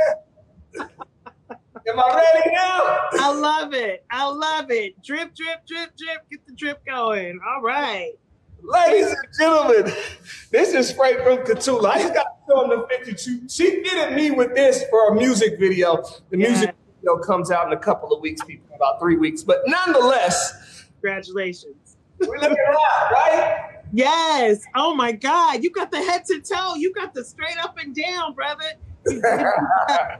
[1.87, 2.99] Am I ready now?
[3.13, 4.03] I love it.
[4.11, 5.01] I love it.
[5.01, 6.29] Drip, drip, drip, drip.
[6.29, 7.39] Get the drip going.
[7.49, 8.11] All right.
[8.63, 9.93] Ladies and gentlemen,
[10.51, 11.89] this is straight from Katula.
[11.91, 13.17] I just got to show them the picture.
[13.17, 16.03] She, she fitted me with this for a music video.
[16.29, 19.43] The music video comes out in a couple of weeks, people, about three weeks.
[19.43, 21.97] But nonetheless, Congratulations.
[22.19, 23.81] we're looking hot, right?
[23.91, 24.63] Yes.
[24.75, 25.63] Oh my God.
[25.63, 26.75] You got the head to toe.
[26.75, 28.73] You got the straight up and down, brother.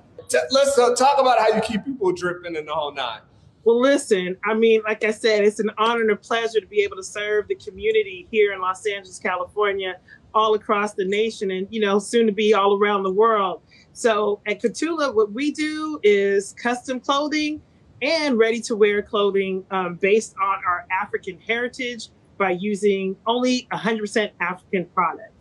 [0.52, 3.20] Let's uh, talk about how you keep people dripping in the whole nine.
[3.66, 6.82] Well, listen, I mean, like I said, it's an honor and a pleasure to be
[6.82, 9.96] able to serve the community here in Los Angeles, California,
[10.34, 13.62] all across the nation, and, you know, soon to be all around the world.
[13.92, 17.62] So at Katula, what we do is custom clothing
[18.02, 24.32] and ready to wear clothing um, based on our African heritage by using only 100%
[24.40, 25.34] African products.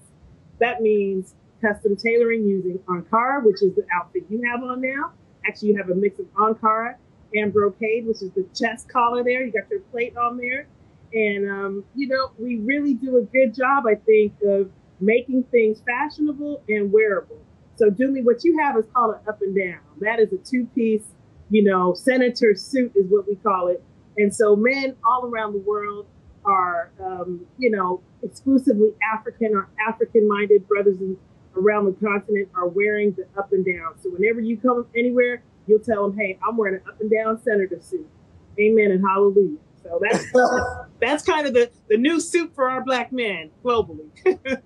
[0.58, 5.12] That means custom tailoring using Ankara, which is the outfit you have on now.
[5.46, 6.96] Actually, you have a mix of Ankara
[7.34, 9.44] and brocade, which is the chest collar there.
[9.44, 10.66] You got your plate on there.
[11.12, 15.82] And, um, you know, we really do a good job, I think, of making things
[15.86, 17.38] fashionable and wearable.
[17.76, 19.80] So, Dumi, what you have is called an up and down.
[20.00, 21.04] That is a two piece,
[21.50, 23.82] you know, senator suit is what we call it.
[24.16, 26.06] And so, men all around the world
[26.44, 30.96] are, um, you know, exclusively African or African minded brothers
[31.56, 33.94] around the continent are wearing the up and down.
[34.02, 37.40] So, whenever you come anywhere, you'll tell them, hey, I'm wearing an up and down
[37.42, 38.08] senator suit.
[38.58, 39.58] Amen and hallelujah.
[39.88, 40.24] So that's
[41.00, 44.08] that's kind of the, the new suit for our black men globally.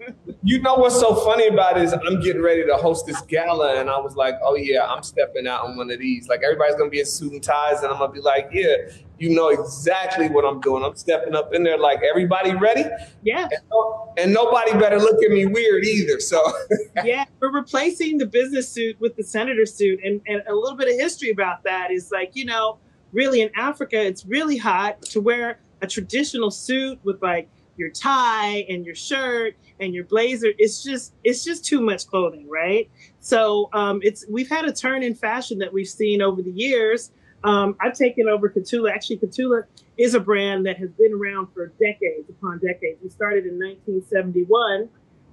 [0.45, 3.79] You know what's so funny about it is I'm getting ready to host this gala,
[3.79, 6.27] and I was like, oh yeah, I'm stepping out on one of these.
[6.27, 8.75] Like everybody's gonna be in suit and ties, and I'm gonna be like, yeah,
[9.19, 10.83] you know exactly what I'm doing.
[10.83, 12.85] I'm stepping up in there like everybody ready,
[13.23, 13.45] yeah.
[13.45, 16.19] and, no- and nobody better look at me weird either.
[16.19, 16.43] So
[17.05, 20.01] yeah, we're replacing the business suit with the senator suit.
[20.05, 22.79] And, and a little bit of history about that is like, you know,
[23.13, 28.65] really in Africa, it's really hot to wear a traditional suit with like your tie
[28.69, 30.49] and your shirt and your blazer.
[30.59, 32.91] It's just, it's just too much clothing, right?
[33.21, 37.11] So um, it's, we've had a turn in fashion that we've seen over the years.
[37.45, 38.93] Um, I've taken over Katula.
[38.93, 39.65] Actually, Katula
[39.99, 43.01] is a brand that has been around for decades upon decades.
[43.03, 44.89] We started in 1971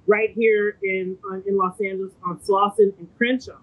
[0.06, 3.58] right here in on, in Los Angeles on Slauson and Crenshaw.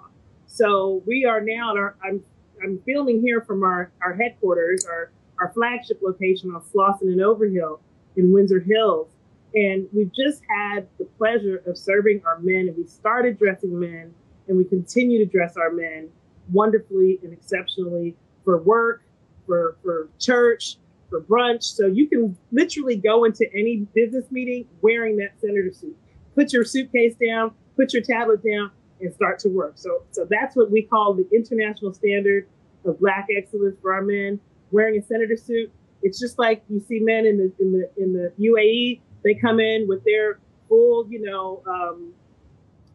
[0.46, 2.24] So we are now at our I'm
[2.64, 7.80] I'm filming here from our, our headquarters, our, our flagship location on Slauson and Overhill
[8.16, 9.10] in Windsor Hills.
[9.56, 14.14] And we've just had the pleasure of serving our men, and we started dressing men,
[14.48, 16.10] and we continue to dress our men
[16.52, 19.04] wonderfully and exceptionally for work,
[19.46, 20.78] for for church,
[21.10, 21.64] for brunch.
[21.64, 25.98] So you can literally go into any business meeting wearing that senator suit.
[26.36, 29.74] Put your suitcase down, put your tablet down, and start to work.
[29.76, 32.48] So so that's what we call the international standard
[32.86, 34.40] of black excellence for our men
[34.72, 35.72] wearing a senator suit.
[36.04, 39.02] It's just like you see men in the in the in the UAE.
[39.24, 42.14] They come in with their full, you know, um,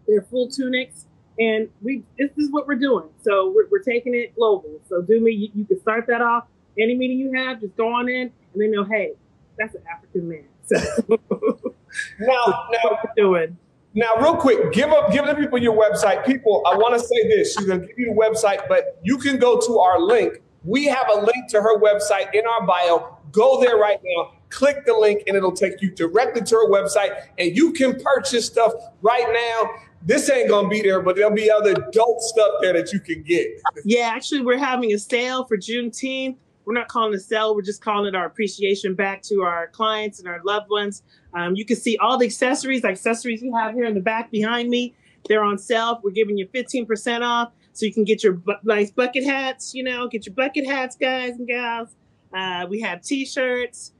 [0.06, 1.06] their full tunics,
[1.38, 3.08] and we this is what we're doing.
[3.22, 4.80] So we're, we're taking it global.
[4.88, 6.44] So Dumi, you, you can start that off.
[6.78, 9.12] Any meeting you have, just go on in, and they know, hey,
[9.58, 10.44] that's an African man.
[10.64, 10.78] So
[12.20, 13.58] now, now doing.
[13.94, 16.24] Now, real quick, give up, give the people your website.
[16.24, 17.54] People, I want to say this.
[17.54, 20.40] She's gonna give you the website, but you can go to our link.
[20.64, 23.18] We have a link to her website in our bio.
[23.32, 24.32] Go there right now.
[24.48, 28.46] Click the link, and it'll take you directly to her website, and you can purchase
[28.46, 29.70] stuff right now.
[30.04, 33.22] This ain't gonna be there, but there'll be other dope stuff there that you can
[33.22, 33.60] get.
[33.84, 36.36] Yeah, actually, we're having a sale for Juneteenth.
[36.64, 39.68] We're not calling it a sale, we're just calling it our appreciation back to our
[39.68, 41.02] clients and our loved ones.
[41.34, 44.68] Um, you can see all the accessories, accessories we have here in the back behind
[44.68, 44.94] me.
[45.28, 46.00] They're on sale.
[46.02, 47.52] We're giving you 15% off.
[47.72, 50.96] So you can get your bu- nice bucket hats, you know, get your bucket hats,
[50.96, 51.94] guys and gals.
[52.34, 53.92] Uh, we have t shirts.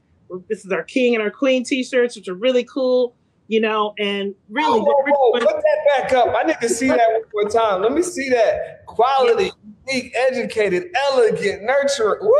[0.49, 3.15] This is our king and our queen t shirts, which are really cool,
[3.47, 4.79] you know, and really.
[4.79, 5.39] Whoa, whoa, whoa.
[5.39, 6.35] Put that back up.
[6.37, 7.81] I need to see that one more time.
[7.81, 8.85] Let me see that.
[8.85, 9.51] Quality,
[9.87, 12.19] unique, educated, elegant, nurturing.
[12.21, 12.31] Woo!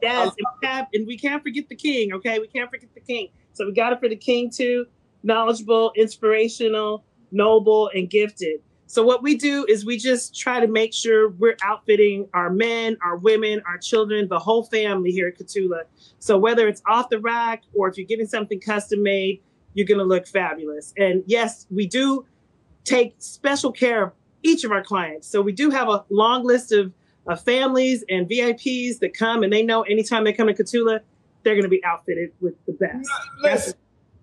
[0.00, 2.12] Yes, and we, and we can't forget the king.
[2.12, 3.30] Okay, we can't forget the king.
[3.58, 4.86] So we got it for the king too.
[5.24, 8.60] Knowledgeable, inspirational, noble, and gifted.
[8.86, 12.96] So what we do is we just try to make sure we're outfitting our men,
[13.02, 15.82] our women, our children, the whole family here at Katula.
[16.20, 19.42] So whether it's off the rack or if you're getting something custom made,
[19.74, 20.94] you're gonna look fabulous.
[20.96, 22.24] And yes, we do
[22.84, 24.12] take special care of
[24.42, 25.28] each of our clients.
[25.28, 26.92] So we do have a long list of,
[27.26, 31.00] of families and VIPs that come and they know anytime they come to Katula,
[31.48, 33.08] they're going to be outfitted with the best.
[33.40, 33.72] Listen,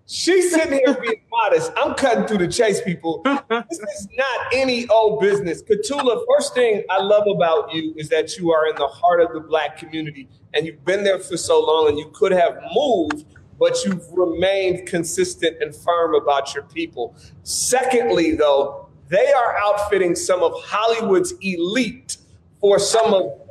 [0.06, 1.72] she's sitting here being modest.
[1.76, 3.22] I'm cutting through the chase, people.
[3.68, 5.60] This is not any old business.
[5.60, 9.32] Katula, first thing I love about you is that you are in the heart of
[9.32, 13.24] the black community and you've been there for so long and you could have moved
[13.58, 17.16] but you've remained consistent and firm about your people.
[17.42, 22.18] Secondly, though, they are outfitting some of Hollywood's elite
[22.60, 23.45] for some of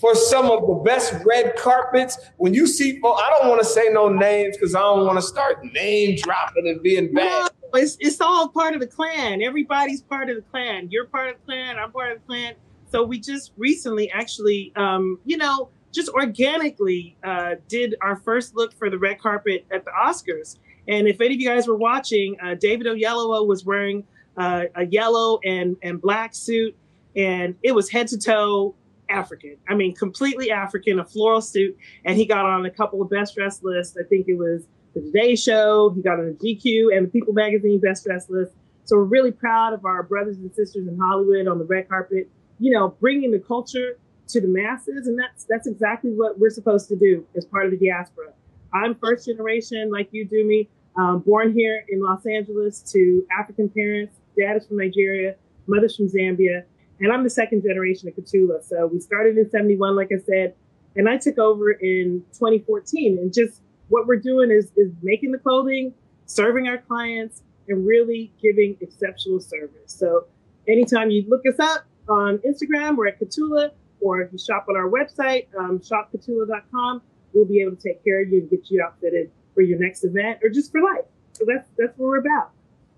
[0.00, 2.18] for some of the best red carpets.
[2.36, 5.18] When you see, well, I don't want to say no names because I don't want
[5.18, 7.50] to start name dropping and being bad.
[7.72, 9.42] No, it's, it's all part of the clan.
[9.42, 10.88] Everybody's part of the clan.
[10.90, 11.78] You're part of the clan.
[11.78, 12.54] I'm part of the clan.
[12.90, 18.72] So we just recently actually, um, you know, just organically uh, did our first look
[18.74, 20.58] for the red carpet at the Oscars.
[20.86, 24.04] And if any of you guys were watching, uh, David Oyelowo was wearing
[24.36, 26.74] uh, a yellow and, and black suit,
[27.16, 28.74] and it was head to toe
[29.08, 29.56] African.
[29.68, 31.76] I mean, completely African, a floral suit.
[32.04, 33.96] And he got on a couple of best dressed lists.
[33.98, 37.32] I think it was the Today Show, he got on the GQ and the People
[37.32, 38.52] Magazine best dressed list.
[38.84, 42.30] So we're really proud of our brothers and sisters in Hollywood on the red carpet,
[42.58, 43.98] you know, bringing the culture
[44.28, 45.06] to the masses.
[45.06, 48.32] And that's, that's exactly what we're supposed to do as part of the diaspora.
[48.72, 54.16] I'm first generation, like you Dumi, um, born here in Los Angeles to African parents.
[54.38, 55.34] Dad is from Nigeria,
[55.66, 56.64] mother's from Zambia
[57.00, 58.62] and I'm the second generation of Katula.
[58.62, 60.54] So we started in 71, like I said,
[60.96, 63.18] and I took over in 2014.
[63.18, 65.94] And just what we're doing is, is making the clothing,
[66.26, 69.92] serving our clients, and really giving exceptional service.
[69.92, 70.26] So
[70.66, 73.70] anytime you look us up on Instagram, we're at Katula,
[74.00, 78.22] or if you shop on our website, um, shopkatula.com, we'll be able to take care
[78.22, 81.04] of you and get you outfitted for your next event or just for life.
[81.32, 82.50] So that's that's what we're about.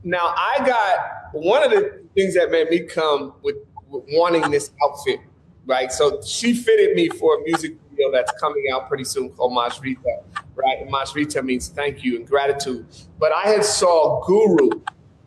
[0.02, 3.56] Now I got one of the things that made me come with
[3.90, 5.20] wanting this outfit,
[5.66, 5.92] right?
[5.92, 10.22] So she fitted me for a music video that's coming out pretty soon called Mashrita,
[10.54, 10.80] right?
[10.80, 12.86] And Mashrita means thank you and gratitude.
[13.18, 14.80] But I had saw Guru,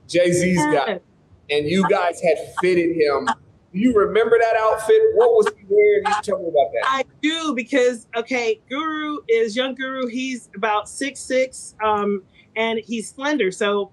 [0.07, 0.99] Jay Z's guy,
[1.49, 3.28] and you guys had fitted him.
[3.74, 5.01] Do you remember that outfit?
[5.16, 6.03] What was he wearing?
[6.05, 6.84] You tell me about that.
[6.86, 10.07] I do because okay, Guru is young Guru.
[10.07, 12.24] He's about six six, um,
[12.55, 13.91] and he's slender, so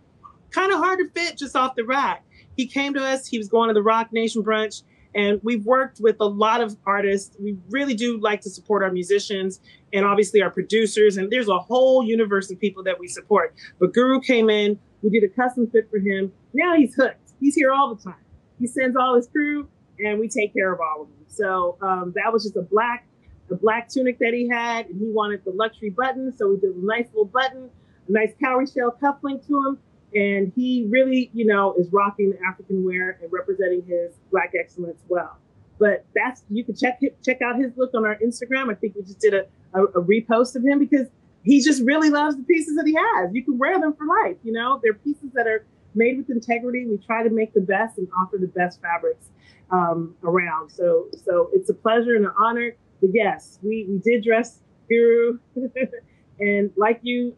[0.51, 2.25] kind of hard to fit just off the rack
[2.61, 3.27] he came to us.
[3.27, 4.83] He was going to the Roc Nation brunch,
[5.15, 7.35] and we've worked with a lot of artists.
[7.41, 9.61] We really do like to support our musicians
[9.95, 11.17] and obviously our producers.
[11.17, 13.55] And there's a whole universe of people that we support.
[13.79, 14.79] But Guru came in.
[15.03, 16.33] We did a custom fit for him.
[16.53, 17.33] Now he's hooked.
[17.41, 18.23] He's here all the time.
[18.59, 19.67] He sends all his crew,
[19.99, 21.25] and we take care of all of them.
[21.29, 23.07] So um, that was just a black,
[23.51, 26.37] a black tunic that he had, and he wanted the luxury button.
[26.37, 27.71] So we did a nice little button,
[28.07, 29.79] a nice cowrie shell cufflink to him
[30.15, 35.01] and he really, you know, is rocking the African wear and representing his Black excellence
[35.09, 35.39] well.
[35.79, 38.71] But that's you can check check out his look on our Instagram.
[38.71, 41.07] I think we just did a, a, a repost of him because
[41.43, 43.31] he just really loves the pieces that he has.
[43.33, 44.37] You can wear them for life.
[44.43, 46.87] You know, they're pieces that are made with integrity.
[46.87, 49.27] We try to make the best and offer the best fabrics
[49.71, 50.71] um, around.
[50.71, 52.73] So so it's a pleasure and an honor.
[53.01, 55.39] But yes, we we did dress Guru,
[56.41, 57.37] and like you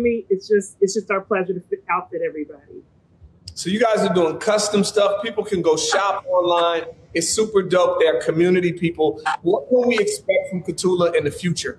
[0.00, 2.82] me, it's just it's just our pleasure to fit, outfit everybody.
[3.54, 5.22] So you guys are doing custom stuff.
[5.22, 6.84] People can go shop online.
[7.14, 8.00] It's super dope.
[8.00, 9.20] They're community people.
[9.42, 11.78] What can we expect from Katula in the future?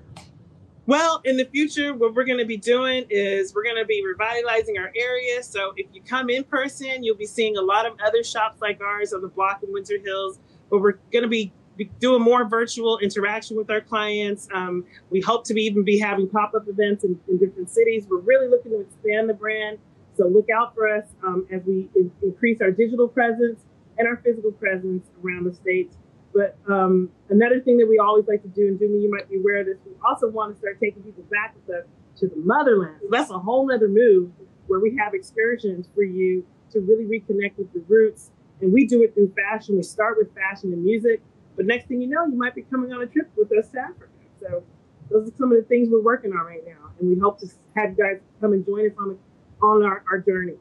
[0.85, 4.03] Well, in the future, what we're going to be doing is we're going to be
[4.05, 5.41] revitalizing our area.
[5.41, 8.81] So if you come in person, you'll be seeing a lot of other shops like
[8.81, 10.39] ours on the block in Windsor Hills.
[10.69, 11.53] But we're going to be
[11.99, 14.47] doing more virtual interaction with our clients.
[14.53, 18.05] Um, we hope to be even be having pop-up events in, in, different cities.
[18.09, 19.79] We're really looking to expand the brand.
[20.15, 23.59] So look out for us um, as we in, increase our digital presence
[23.97, 25.97] and our physical presence around the states.
[26.33, 29.37] But um, another thing that we always like to do, and Jimmy, you might be
[29.37, 31.85] aware of this, we also want to start taking people back with us
[32.17, 32.97] to the motherland.
[33.01, 34.31] So that's a whole other move
[34.67, 38.31] where we have excursions for you to really reconnect with the roots.
[38.61, 39.75] And we do it through fashion.
[39.75, 41.21] We start with fashion and music
[41.55, 43.79] but next thing you know, you might be coming on a trip with us to
[43.79, 44.07] Africa.
[44.39, 44.63] So
[45.09, 46.91] those are some of the things we're working on right now.
[46.99, 49.17] And we hope to have you guys come and join us on,
[49.61, 50.55] on our, our journey.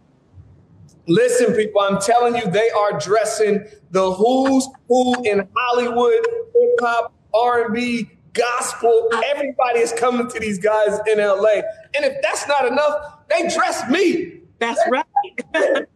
[1.09, 7.13] Listen, people, I'm telling you, they are dressing the who's who in Hollywood, hip hop,
[7.35, 9.11] R&B, gospel.
[9.27, 11.63] Everybody is coming to these guys in LA.
[11.95, 14.43] And if that's not enough, they dress me.
[14.59, 15.05] That's right.
[15.53, 15.87] they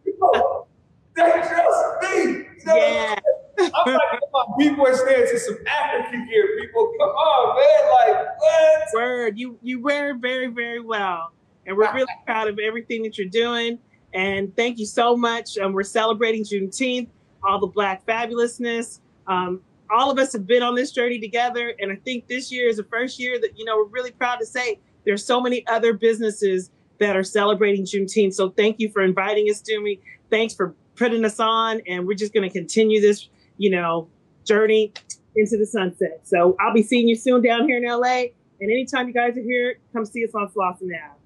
[1.15, 2.45] dress me.
[2.65, 3.16] yeah.
[3.59, 6.57] I'm like, come on, people are staying to some African gear.
[6.59, 8.15] People, come on, man.
[8.15, 8.83] Like, what?
[8.93, 11.31] Word, you you wear very very well,
[11.65, 13.79] and we're really proud of everything that you're doing.
[14.13, 15.57] And thank you so much.
[15.57, 17.09] Um, we're celebrating Juneteenth,
[17.43, 18.99] all the Black fabulousness.
[19.27, 22.67] Um, all of us have been on this journey together, and I think this year
[22.67, 25.65] is the first year that you know we're really proud to say there's so many
[25.67, 28.33] other businesses that are celebrating Juneteenth.
[28.33, 29.99] So thank you for inviting us, Dumi.
[30.29, 34.07] Thanks for putting us on, and we're just going to continue this you know,
[34.45, 34.93] journey
[35.35, 36.21] into the sunset.
[36.23, 38.31] So I'll be seeing you soon down here in LA.
[38.59, 41.17] And anytime you guys are here, come see us on Slauson Ave.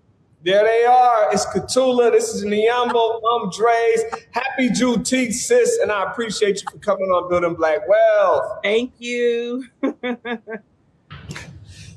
[0.43, 1.31] There they are.
[1.31, 2.11] It's Katula.
[2.11, 3.21] This is Niambo.
[3.31, 4.03] I'm Draze.
[4.31, 8.57] Happy Juneteenth, sis, and I appreciate you for coming on Building Black Wealth.
[8.63, 9.65] Thank you.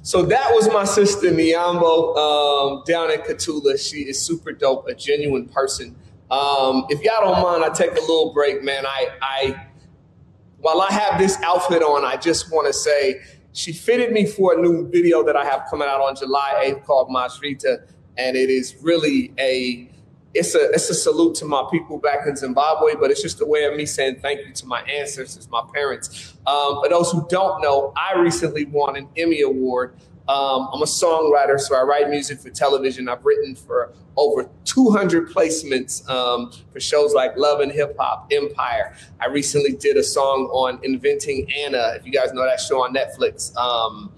[0.03, 3.81] so that was my sister Niambo um, down at Katula.
[3.81, 5.97] She is super dope, a genuine person.
[6.31, 8.85] Um, if y'all don't mind, I take a little break, man.
[8.85, 9.67] I, I,
[10.65, 13.21] while I have this outfit on, I just want to say
[13.53, 16.85] she fitted me for a new video that I have coming out on July 8th
[16.87, 17.87] called Mashrita.
[18.17, 19.91] And it is really a
[20.33, 23.47] it's a it's a salute to my people back in Zimbabwe, but it's just a
[23.47, 26.35] way of me saying thank you to my ancestors, my parents.
[26.47, 29.95] Um, for those who don't know, I recently won an Emmy Award.
[30.27, 33.09] Um, I'm a songwriter, so I write music for television.
[33.09, 38.97] I've written for over 200 placements um, for shows like Love and Hip Hop, Empire.
[39.21, 42.95] I recently did a song on Inventing Anna, if you guys know that show on
[42.95, 43.55] Netflix.
[43.57, 44.13] Um,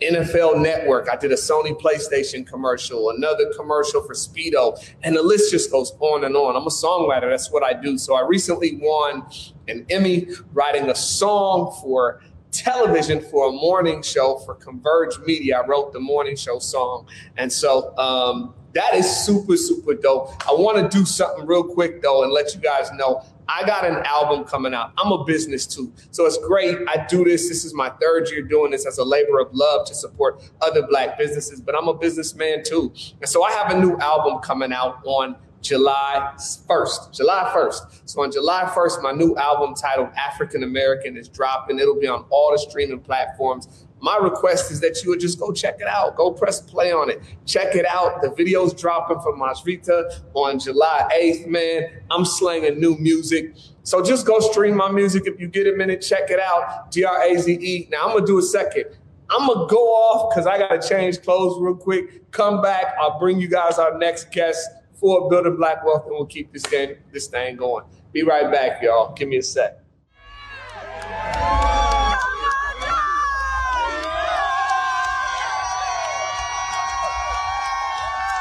[0.00, 1.08] NFL Network.
[1.10, 5.92] I did a Sony PlayStation commercial, another commercial for Speedo, and the list just goes
[6.00, 6.56] on and on.
[6.56, 7.28] I'm a songwriter.
[7.30, 7.98] That's what I do.
[7.98, 9.26] So I recently won
[9.68, 12.22] an Emmy writing a song for
[12.52, 15.60] television for a morning show for Converge Media.
[15.60, 17.06] I wrote the morning show song.
[17.36, 20.30] And so um, that is super, super dope.
[20.48, 23.84] I want to do something real quick, though, and let you guys know I got
[23.84, 24.92] an album coming out.
[24.96, 25.92] I'm a business too.
[26.12, 26.78] So it's great.
[26.86, 27.48] I do this.
[27.48, 30.86] This is my third year doing this as a labor of love to support other
[30.86, 32.92] black businesses, but I'm a businessman too.
[33.20, 37.12] And so I have a new album coming out on July 1st.
[37.14, 38.02] July 1st.
[38.06, 41.78] So on July 1st, my new album titled African American is dropping.
[41.78, 43.86] It'll be on all the streaming platforms.
[44.02, 46.16] My request is that you would just go check it out.
[46.16, 47.20] Go press play on it.
[47.44, 48.22] Check it out.
[48.22, 52.00] The video's dropping for Mashrita on July 8th, man.
[52.10, 53.54] I'm slanging new music.
[53.82, 56.00] So just go stream my music if you get a minute.
[56.00, 56.90] Check it out.
[56.90, 57.88] D R A Z E.
[57.90, 58.84] Now I'm going to do a second.
[59.28, 62.30] I'm to go off because I got to change clothes real quick.
[62.32, 62.94] Come back.
[63.00, 64.68] I'll bring you guys our next guest
[65.00, 67.84] for Building Black Wealth and we'll keep this thing, this thing going.
[68.12, 69.14] Be right back, y'all.
[69.14, 69.78] Give me a sec.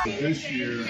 [0.05, 0.85] this year,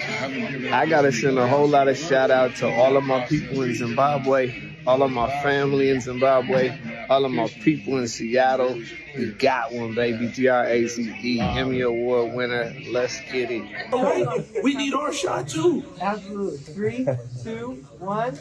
[0.73, 3.75] I gotta send a whole lot of shout out to all of my people in
[3.75, 8.81] Zimbabwe, all of my family in Zimbabwe, all of my people in Seattle.
[9.17, 10.27] We got one, baby.
[10.27, 12.73] D R A Z E, Emmy Award winner.
[12.87, 14.63] Let's get it.
[14.63, 15.83] We need our shot too.
[15.99, 16.57] Absolutely.
[16.57, 17.07] Three,
[17.43, 18.35] two, one.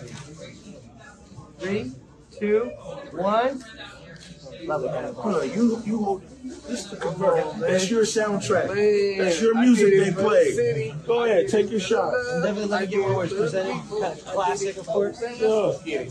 [1.59, 1.93] Three,
[2.39, 2.71] two,
[3.13, 3.65] one.
[4.65, 5.15] Love it, man.
[5.15, 7.59] Hold on, you you hold this is the convert.
[7.61, 8.75] That's your soundtrack.
[8.75, 10.95] Man, That's your music they play.
[11.07, 12.13] Go ahead, take your shot.
[12.15, 13.73] And definitely let me get awards presented.
[13.73, 15.23] Kind of classic, of course.
[15.85, 16.05] Yeah.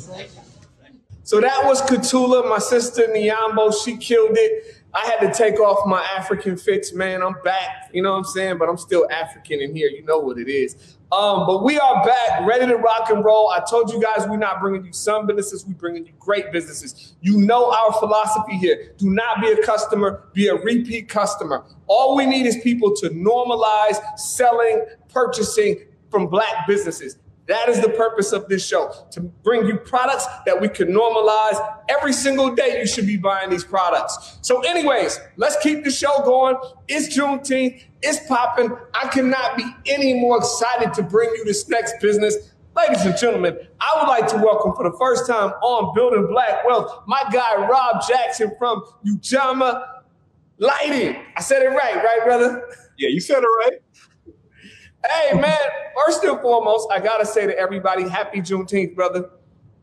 [1.27, 3.73] So that was Katula, my sister Niambo.
[3.83, 4.77] She killed it.
[4.93, 7.21] I had to take off my African fits, man.
[7.21, 7.89] I'm back.
[7.91, 8.57] You know what I'm saying?
[8.59, 9.89] But I'm still African in here.
[9.89, 10.95] You know what it is.
[11.11, 13.49] Um, but we are back, ready to rock and roll.
[13.49, 17.15] I told you guys we're not bringing you some businesses, we're bringing you great businesses.
[17.19, 18.93] You know our philosophy here.
[18.97, 21.65] Do not be a customer, be a repeat customer.
[21.87, 27.17] All we need is people to normalize selling, purchasing from black businesses.
[27.47, 31.57] That is the purpose of this show to bring you products that we can normalize.
[31.87, 34.37] Every single day, you should be buying these products.
[34.41, 36.57] So, anyways, let's keep the show going.
[36.89, 38.75] It's Juneteenth, it's popping.
[38.93, 42.53] I cannot be any more excited to bring you this next business.
[42.75, 46.63] Ladies and gentlemen, I would like to welcome for the first time on Building Black
[46.65, 49.83] Wealth my guy Rob Jackson from Ujamaa
[50.59, 51.15] Lighting.
[51.35, 52.67] I said it right, right, brother?
[52.97, 53.79] Yeah, you said it right.
[55.09, 55.57] Hey man,
[56.05, 59.29] first and foremost, I gotta say to everybody, happy Juneteenth, brother.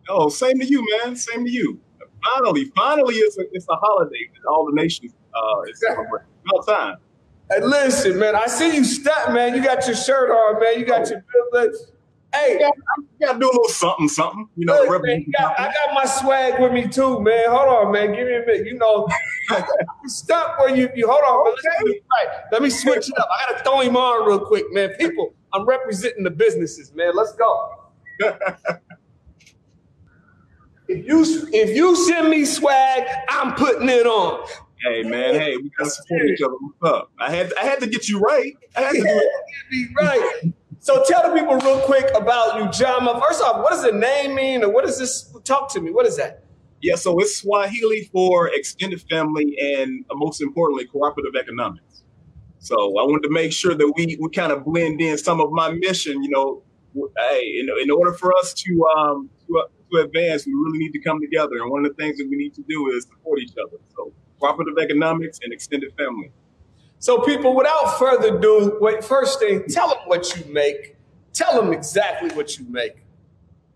[0.08, 1.16] Oh, same to you, man.
[1.16, 1.80] Same to you.
[2.24, 6.28] Finally, finally, it's a, it's a holiday that all the nations uh, is celebrating.
[6.50, 6.96] About time.
[7.50, 8.34] Hey, listen, man.
[8.36, 9.54] I see you step, man.
[9.54, 10.78] You got your shirt on, man.
[10.78, 11.22] You got your
[12.34, 14.48] Hey, yeah, I gotta do a little something, something.
[14.56, 17.48] You know, look, man, got, I got my swag with me too, man.
[17.48, 18.12] Hold on, man.
[18.12, 18.66] Give me a minute.
[18.66, 19.08] You know,
[20.06, 21.52] stop where you, you hold on.
[21.52, 21.84] Okay.
[21.84, 22.44] Let, right.
[22.52, 23.28] Let me switch it up.
[23.30, 24.90] I gotta throw him on real quick, man.
[24.98, 27.12] People, I'm representing the businesses, man.
[27.14, 27.70] Let's go.
[30.88, 34.44] if you if you send me swag, I'm putting it on.
[34.84, 36.54] Hey man, hey, we gotta support each other.
[36.60, 37.10] What's up?
[37.18, 38.54] I had I had to get you right.
[38.76, 39.90] I had to do it.
[39.96, 40.52] right.
[40.84, 43.18] So tell the people real quick about Ujamaa.
[43.18, 45.34] First off, what does the name mean, or what does this?
[45.42, 45.90] Talk to me.
[45.90, 46.44] What is that?
[46.82, 52.02] Yeah, so it's Swahili for extended family and uh, most importantly, cooperative economics.
[52.58, 55.50] So I wanted to make sure that we we kind of blend in some of
[55.52, 56.22] my mission.
[56.22, 56.62] You know,
[57.16, 60.92] hey, in, in order for us to um to, uh, to advance, we really need
[60.92, 61.62] to come together.
[61.62, 63.78] And one of the things that we need to do is support each other.
[63.96, 66.30] So cooperative economics and extended family.
[67.04, 70.96] So, people, without further ado, wait, first thing, tell them what you make.
[71.34, 73.04] Tell them exactly what you make.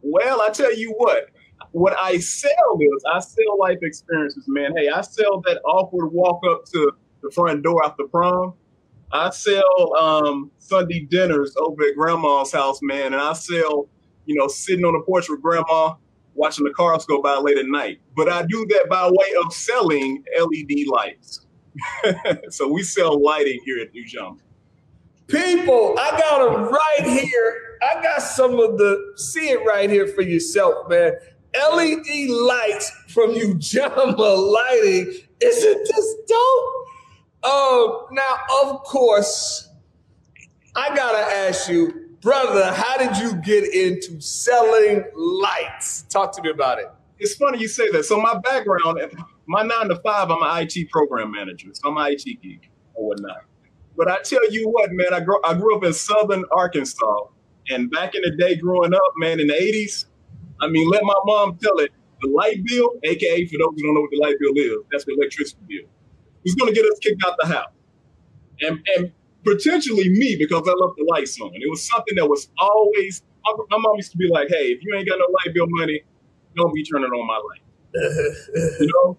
[0.00, 1.28] Well, I tell you what,
[1.72, 4.72] what I sell is I sell life experiences, man.
[4.74, 8.54] Hey, I sell that awkward walk up to the front door after prom.
[9.12, 13.90] I sell um, Sunday dinners over at grandma's house, man, and I sell,
[14.24, 15.96] you know, sitting on the porch with grandma,
[16.32, 18.00] watching the cars go by late at night.
[18.16, 21.44] But I do that by way of selling LED lights.
[22.50, 24.38] so we sell lighting here at Ujamaa.
[25.26, 27.78] People, I got them right here.
[27.82, 31.12] I got some of the, see it right here for yourself, man.
[31.54, 34.16] LED lights from Ujamaa
[34.52, 35.14] Lighting.
[35.40, 36.88] Isn't this dope?
[37.44, 39.68] Um, now, of course,
[40.74, 46.02] I gotta ask you, brother, how did you get into selling lights?
[46.08, 46.90] Talk to me about it.
[47.18, 48.04] It's funny you say that.
[48.04, 48.98] So my background,
[49.48, 51.68] my nine to five, I'm an IT program manager.
[51.72, 53.44] So I'm an IT geek or whatnot.
[53.96, 57.24] But I tell you what, man, I grew I grew up in southern Arkansas.
[57.70, 60.06] And back in the day, growing up, man, in the 80s,
[60.60, 61.90] I mean, let my mom tell it,
[62.22, 65.04] the light bill, aka for those who don't know what the light bill is, that's
[65.04, 65.88] the electricity bill.
[66.44, 67.72] Who's gonna get us kicked out the house?
[68.60, 69.12] And and
[69.44, 71.50] potentially me because I left the lights on.
[71.54, 73.22] It was something that was always
[73.70, 76.02] my mom used to be like, hey, if you ain't got no light bill money,
[76.54, 77.62] don't be turning on my light.
[78.80, 79.18] you know?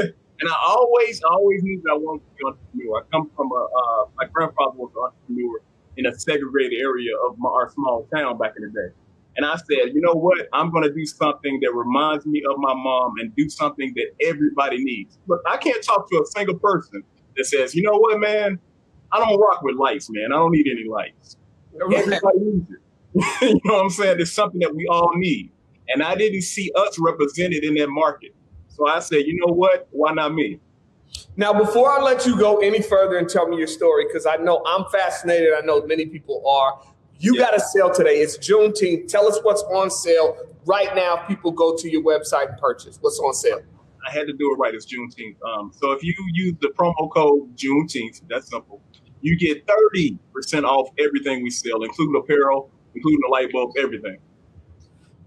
[0.00, 3.00] And I always, always knew that I wanted to be an entrepreneur.
[3.00, 5.60] I come from a, uh, my grandfather was an entrepreneur
[5.96, 8.94] in a segregated area of my, our small town back in the day.
[9.36, 10.48] And I said, you know what?
[10.52, 14.26] I'm going to do something that reminds me of my mom and do something that
[14.26, 15.18] everybody needs.
[15.26, 17.02] But I can't talk to a single person
[17.36, 18.58] that says, you know what, man?
[19.12, 20.32] I don't rock with lights, man.
[20.32, 21.36] I don't need any lights.
[21.80, 22.80] Everybody needs it.
[23.42, 24.16] you know what I'm saying?
[24.20, 25.52] It's something that we all need.
[25.88, 28.34] And I didn't see us represented in that market.
[28.80, 29.88] So I said, you know what?
[29.90, 30.58] Why not me?
[31.36, 34.36] Now, before I let you go any further and tell me your story, because I
[34.36, 36.80] know I'm fascinated, I know many people are.
[37.18, 37.42] You yeah.
[37.42, 38.22] got a sale today.
[38.22, 39.08] It's Juneteenth.
[39.08, 41.16] Tell us what's on sale right now.
[41.28, 42.96] People go to your website and purchase.
[43.02, 43.60] What's on sale?
[44.08, 44.74] I had to do it right.
[44.74, 45.36] It's Juneteenth.
[45.46, 48.80] Um, so if you use the promo code Juneteenth, that's simple.
[49.20, 50.18] You get 30%
[50.64, 54.16] off everything we sell, including apparel, including the light bulbs, everything.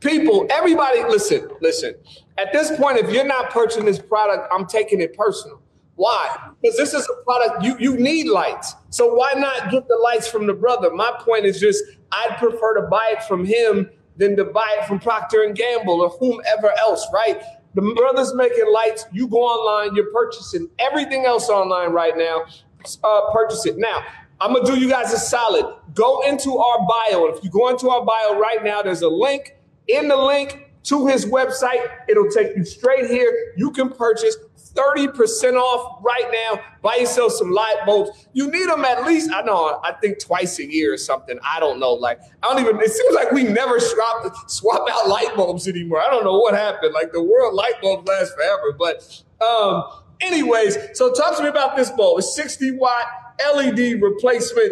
[0.04, 1.96] People, everybody, listen, listen.
[2.38, 5.62] At this point, if you're not purchasing this product, I'm taking it personal.
[5.96, 6.52] Why?
[6.62, 8.76] Because this is a product you you need lights.
[8.90, 10.92] So why not get the lights from the brother?
[10.94, 14.86] My point is just I'd prefer to buy it from him than to buy it
[14.88, 17.42] from Procter and Gamble or whomever else, right?
[17.76, 19.06] The brother's making lights.
[19.12, 22.46] You go online, you're purchasing everything else online right now.
[23.04, 24.04] Uh, purchase it now.
[24.42, 25.66] I'm gonna do you guys a solid.
[25.94, 27.26] Go into our bio.
[27.28, 29.56] If you go into our bio right now, there's a link.
[29.88, 33.54] In the link to his website, it'll take you straight here.
[33.56, 34.36] You can purchase
[34.76, 36.62] 30% off right now.
[36.82, 38.28] Buy yourself some light bulbs.
[38.34, 41.38] You need them at least, I know, I think twice a year or something.
[41.44, 41.94] I don't know.
[41.94, 46.02] Like, I don't even, it seems like we never swap, swap out light bulbs anymore.
[46.02, 46.94] I don't know what happened.
[46.94, 48.76] Like, the world light bulbs last forever.
[48.78, 49.84] But, um,
[50.22, 52.20] anyways, so talk to me about this bulb.
[52.20, 53.06] It's 60 watt
[53.56, 54.72] LED replacement.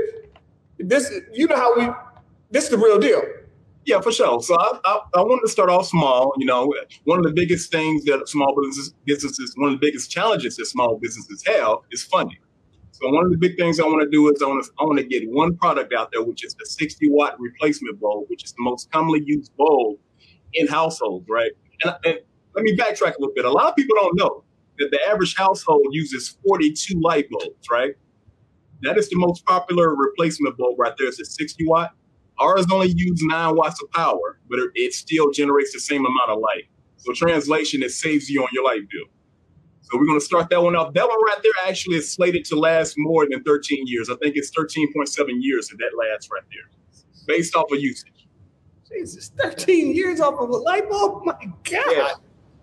[0.80, 1.88] This, you know how we,
[2.50, 3.22] this is the real deal.
[3.86, 4.42] Yeah, for sure.
[4.44, 6.34] So I, I, I, wanted to start off small.
[6.38, 6.72] You know,
[7.06, 10.68] one of the biggest things that small businesses, businesses, one of the biggest challenges that
[10.68, 12.38] small businesses have is funding.
[12.92, 14.84] So one of the big things I want to do is I want to I
[14.84, 18.44] want to get one product out there, which is the 60 watt replacement bulb, which
[18.44, 19.98] is the most commonly used bulb
[20.54, 21.52] in households, right?
[21.84, 22.20] And, and
[22.54, 23.46] let me backtrack a little bit.
[23.46, 24.44] A lot of people don't know
[24.78, 27.96] that the average household uses 42 light bulbs, right?
[28.82, 31.08] That is the most popular replacement bulb right there.
[31.08, 31.92] It's a 60 watt.
[32.42, 36.40] Ours only use nine watts of power, but it still generates the same amount of
[36.40, 36.64] light.
[36.98, 39.06] So translation, it saves you on your light bill.
[39.82, 40.94] So we're going to start that one off.
[40.96, 44.10] That one right there actually is slated to last more than 13 years.
[44.10, 44.88] I think it's 13.7
[45.40, 46.70] years that that lasts right there,
[47.28, 48.28] based off of usage.
[48.92, 51.24] Jesus, 13 years off of a light bulb?
[51.26, 51.84] My God.
[51.92, 52.14] Yeah.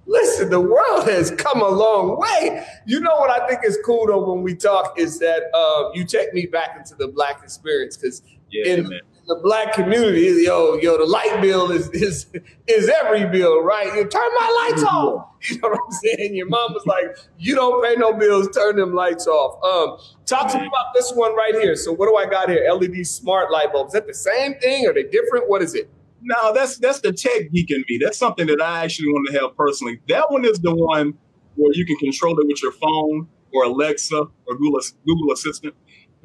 [0.07, 2.67] Listen, the world has come a long way.
[2.87, 6.05] You know what I think is cool though when we talk is that uh, you
[6.05, 10.77] take me back into the black experience because yeah, in, man the black community, yo,
[10.77, 12.27] yo, the light bill is is
[12.69, 13.87] is every bill, right?
[13.95, 15.27] You turn my lights off.
[15.51, 16.37] You know what I'm saying?
[16.37, 19.63] Your mom was like, you don't pay no bills, turn them lights off.
[19.65, 21.77] Um, talk to me about this one right here.
[21.77, 22.69] So what do I got here?
[22.73, 23.91] LED smart light bulbs.
[23.91, 24.87] Is that the same thing?
[24.89, 25.49] Are they different?
[25.49, 25.91] What is it?
[26.23, 28.01] No, that's that's the tech geek in me.
[28.03, 30.01] That's something that I actually want to have personally.
[30.09, 31.15] That one is the one
[31.57, 35.75] where you can control it with your phone or Alexa or Google Google Assistant.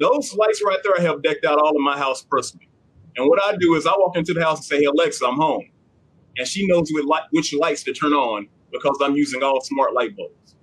[0.00, 2.68] Those lights right there I have decked out all of my house personally.
[3.16, 5.36] And what I do is I walk into the house and say, hey, Alexa, I'm
[5.36, 5.70] home.
[6.36, 9.94] And she knows which, light, which lights to turn on because I'm using all smart
[9.94, 10.56] light bulbs.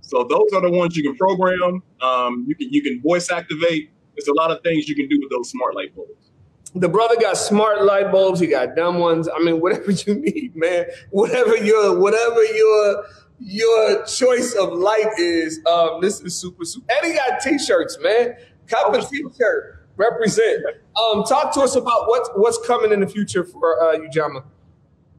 [0.00, 1.82] So those are the ones you can program.
[2.00, 3.90] Um, you can you can voice activate.
[4.16, 6.30] There's a lot of things you can do with those smart light bulbs.
[6.74, 8.40] The brother got smart light bulbs.
[8.40, 9.28] He got dumb ones.
[9.28, 10.86] I mean, whatever you need, man.
[11.10, 13.04] Whatever your whatever your
[13.38, 15.60] your choice of light is.
[15.66, 16.86] Um, this is super super.
[16.90, 18.36] And he got t-shirts, man.
[18.66, 19.77] Cop a t-shirt.
[19.98, 20.64] Represent.
[20.96, 24.44] Um, talk to us about what's what's coming in the future for uh, Ujamaa.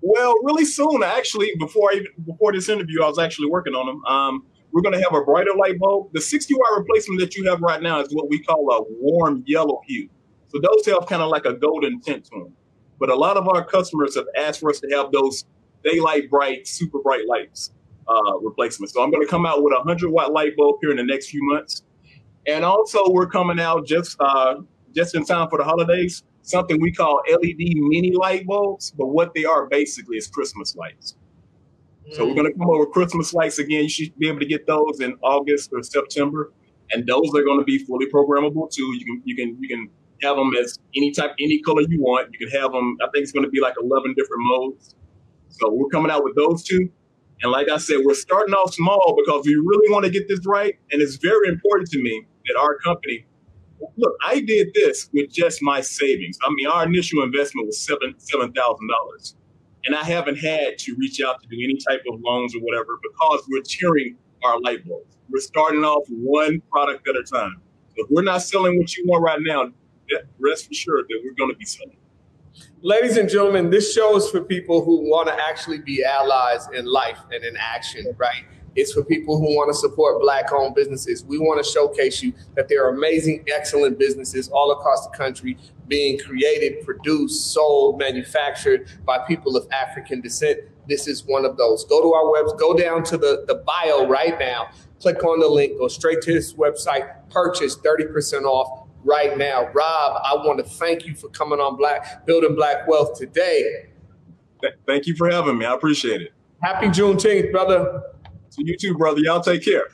[0.02, 3.86] Well, really soon, actually, before I even before this interview, I was actually working on
[3.86, 4.06] them.
[4.06, 6.14] Um, we're going to have a brighter light bulb.
[6.14, 9.44] The 60 watt replacement that you have right now is what we call a warm
[9.46, 10.10] yellow hue.
[10.48, 12.54] So those have kind of like a golden tint to them.
[13.00, 15.46] But a lot of our customers have asked for us to have those
[15.84, 17.72] daylight bright, super bright lights
[18.08, 18.94] uh, replacements.
[18.94, 21.04] So I'm going to come out with a 100 watt light bulb here in the
[21.04, 21.84] next few months.
[22.50, 24.56] And also, we're coming out just uh,
[24.95, 26.24] just in time for the holidays.
[26.41, 31.16] Something we call LED mini light bulbs, but what they are basically is Christmas lights.
[32.12, 33.84] So we're going to come over Christmas lights again.
[33.84, 36.52] You should be able to get those in August or September,
[36.91, 38.95] and those are going to be fully programmable too.
[38.97, 39.89] You can you can you can
[40.24, 42.30] have them as any type, any color you want.
[42.34, 42.97] You can have them.
[43.04, 44.95] I think it's going to be like eleven different modes.
[45.50, 46.89] So we're coming out with those two,
[47.43, 50.47] and like I said, we're starting off small because we really want to get this
[50.47, 53.26] right, and it's very important to me that our company.
[53.97, 56.38] Look, I did this with just my savings.
[56.45, 59.36] I mean, our initial investment was seven seven thousand dollars
[59.86, 63.00] and I haven't had to reach out to do any type of loans or whatever
[63.02, 65.18] because we're tiering our light bulbs.
[65.30, 67.62] We're starting off one product at a time.
[67.95, 69.72] If we're not selling what you want right now,
[70.39, 71.97] rest assured that we're going to be selling.
[72.82, 76.86] Ladies and gentlemen, this show is for people who want to actually be allies in
[76.86, 78.45] life and in action, right?
[78.76, 81.24] It's for people who want to support black owned businesses.
[81.26, 85.57] We want to showcase you that there are amazing, excellent businesses all across the country
[85.88, 90.59] being created, produced, sold, manufactured by people of African descent.
[90.88, 91.84] This is one of those.
[91.86, 94.70] Go to our webs, go down to the, the bio right now,
[95.01, 99.70] click on the link, go straight to this website, purchase 30% off right now.
[99.74, 103.88] Rob, I want to thank you for coming on Black Building Black Wealth today.
[104.86, 105.65] Thank you for having me.
[105.65, 106.34] I appreciate it.
[106.61, 108.03] Happy Juneteenth, brother.
[108.52, 109.20] To you too, brother.
[109.22, 109.88] Y'all take care.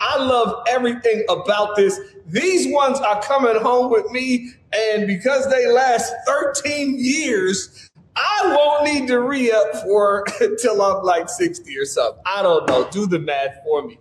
[0.00, 1.98] I love everything about this.
[2.26, 8.84] These ones are coming home with me, and because they last 13 years, I won't
[8.84, 12.22] need to re up for until I'm like 60 or something.
[12.26, 12.88] I don't know.
[12.90, 13.98] Do the math for me.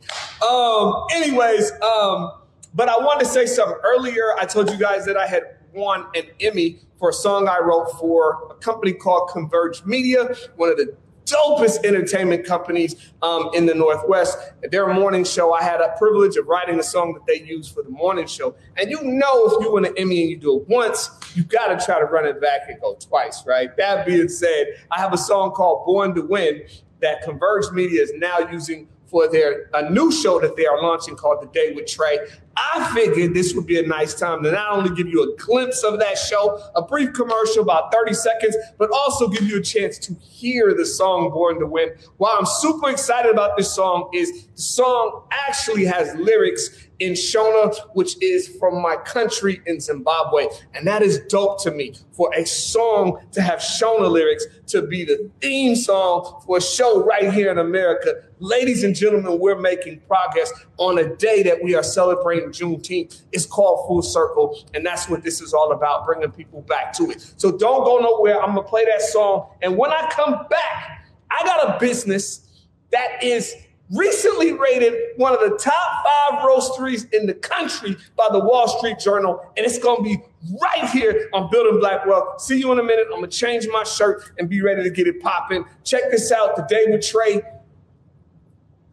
[0.48, 2.32] Um, anyways, um,
[2.74, 4.36] but I wanted to say something earlier.
[4.38, 5.44] I told you guys that I had
[5.74, 10.70] won an Emmy for a song I wrote for a company called Converge Media, one
[10.70, 10.96] of the
[11.32, 14.38] dopest entertainment companies um, in the Northwest.
[14.72, 17.84] Their morning show, I had a privilege of writing a song that they use for
[17.84, 18.56] the morning show.
[18.78, 21.78] And you know, if you win an Emmy and you do it once, you got
[21.78, 23.76] to try to run it back and go twice, right?
[23.78, 26.64] That being said, I have a song called Born to Win
[27.02, 31.16] that Converge Media is now using for their a new show that they are launching
[31.16, 32.20] called The Day with Trey.
[32.56, 35.84] I figured this would be a nice time to not only give you a glimpse
[35.84, 39.98] of that show, a brief commercial about 30 seconds, but also give you a chance
[40.00, 41.92] to hear the song Born to Win.
[42.18, 47.74] Why I'm super excited about this song is the song actually has lyrics in Shona,
[47.94, 50.48] which is from my country in Zimbabwe.
[50.74, 55.06] And that is dope to me for a song to have Shona lyrics to be
[55.06, 58.24] the theme song for a show right here in America.
[58.42, 63.24] Ladies and gentlemen, we're making progress on a day that we are celebrating Juneteenth.
[63.34, 67.12] It's called Full Circle, and that's what this is all about, bringing people back to
[67.12, 67.34] it.
[67.36, 68.42] So don't go nowhere.
[68.42, 69.50] I'm going to play that song.
[69.62, 73.54] And when I come back, I got a business that is
[73.92, 79.00] recently rated one of the top five roasteries in the country by the Wall Street
[79.00, 80.18] Journal, and it's gonna be
[80.62, 82.40] right here on Building Black Wealth.
[82.40, 83.08] See you in a minute.
[83.08, 85.66] I'm gonna change my shirt and be ready to get it popping.
[85.84, 87.42] Check this out, the day with Trey.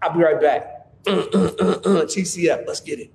[0.03, 0.89] I'll be right back.
[1.07, 3.13] Uh, uh, uh, TCF, let's get it.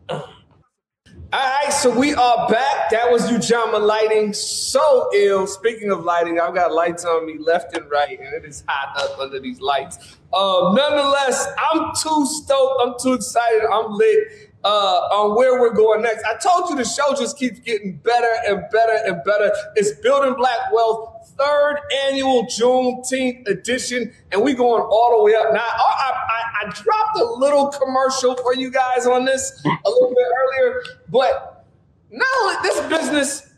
[1.34, 2.90] All right, so we are back.
[2.90, 4.34] That was Ujamaa lighting.
[4.34, 5.48] So ill.
[5.48, 8.98] Speaking of lighting, I've got lights on me left and right, and it is hot
[9.02, 10.18] up under these lights.
[10.34, 12.82] Um, nonetheless, I'm too stoked.
[12.82, 13.62] I'm too excited.
[13.72, 16.24] I'm lit uh, on where we're going next.
[16.26, 19.52] I told you the show just keeps getting better and better and better.
[19.76, 25.54] It's Building Black Wealth third annual Juneteenth edition, and we going all the way up.
[25.54, 30.10] Now, I, I, I, dropped a little commercial for you guys on this a little
[30.10, 31.66] bit earlier, but
[32.12, 33.54] now this business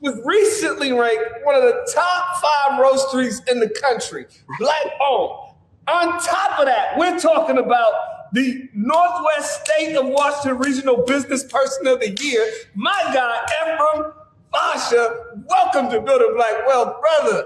[0.00, 4.26] was recently ranked one of the top five roasteries in the country,
[4.58, 5.54] black owned.
[5.88, 11.86] On top of that, we're talking about the Northwest State of Washington Regional Business Person
[11.86, 14.12] of the Year, my guy, Efrem
[14.52, 17.44] Fesaha, welcome to Building Black Wealth, brother.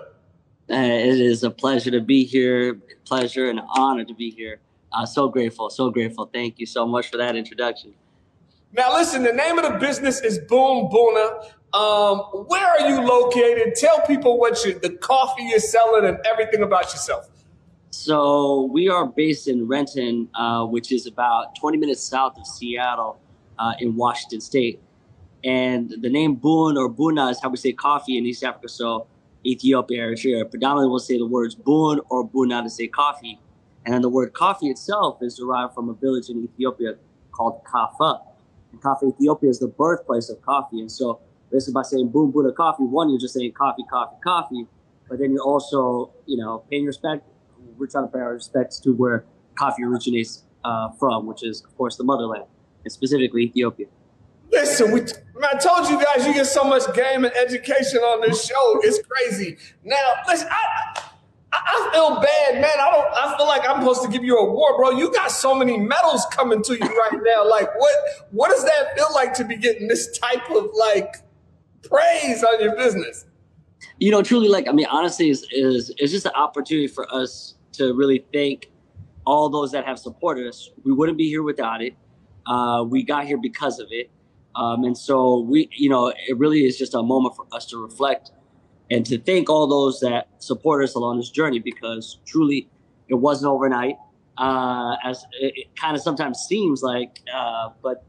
[0.71, 2.81] Uh, it is a pleasure to be here.
[3.05, 4.61] Pleasure and honor to be here.
[4.93, 6.31] Uh, so grateful, so grateful.
[6.33, 7.95] Thank you so much for that introduction.
[8.73, 11.51] Now, listen, the name of the business is Boon Boona.
[11.75, 13.75] Um, where are you located?
[13.75, 17.29] Tell people what you, the coffee you're selling and everything about yourself.
[17.91, 23.21] So we are based in Renton, uh, which is about 20 minutes south of Seattle
[23.59, 24.81] uh, in Washington State.
[25.45, 28.69] And the name Boon or Buna is how we say coffee in East Africa.
[28.69, 29.07] So
[29.45, 33.39] Ethiopia, Eritrea, predominantly will say the words Boon or Buna to say coffee.
[33.85, 36.95] And then the word coffee itself is derived from a village in Ethiopia
[37.33, 38.23] called Kafa.
[38.73, 40.81] And Kafa, Ethiopia is the birthplace of coffee.
[40.81, 41.21] And so
[41.53, 44.67] basically by saying Boon Boona coffee, one, you're just saying coffee, coffee, coffee.
[45.11, 47.29] But then you're also, you know, paying respect.
[47.77, 49.27] We're trying to pay our respects to where
[49.57, 52.45] coffee originates uh, from, which is, of course, the motherland,
[52.85, 53.87] and specifically Ethiopia.
[54.51, 58.47] Listen, we, I told you guys you get so much game and education on this
[58.47, 58.81] show.
[58.83, 59.57] It's crazy.
[59.83, 61.01] Now, listen, I,
[61.53, 62.65] I feel bad, man.
[62.65, 63.15] I don't.
[63.15, 64.91] I feel like I'm supposed to give you a award, bro.
[64.91, 67.49] You got so many medals coming to you right now.
[67.49, 67.95] Like, what?
[68.31, 71.17] What does that feel like to be getting this type of like
[71.83, 73.27] praise on your business?
[73.99, 77.55] You know, truly, like I mean, honestly, is is it's just an opportunity for us
[77.73, 78.71] to really thank
[79.27, 80.71] all those that have supported us.
[80.85, 81.95] We wouldn't be here without it.
[82.47, 84.11] Uh, we got here because of it,
[84.57, 87.79] um, and so we, you know, it really is just a moment for us to
[87.83, 88.31] reflect
[88.91, 92.69] and to thank all those that support us along this journey because truly
[93.09, 93.97] it wasn't overnight
[94.39, 98.05] uh, as it, it kind of sometimes seems like uh, but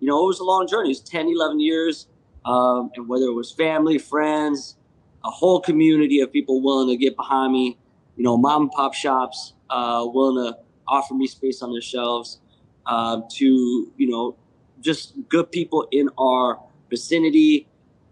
[0.00, 0.90] you know it was a long journey.
[0.90, 2.06] It's 10 11 years
[2.44, 4.76] um, and whether it was family friends
[5.24, 7.78] a whole community of people willing to get behind me
[8.16, 12.40] you know mom and pop shops uh, willing to offer me space on their shelves
[12.86, 14.36] uh, to you know
[14.80, 16.60] just good people in our
[16.90, 17.66] vicinity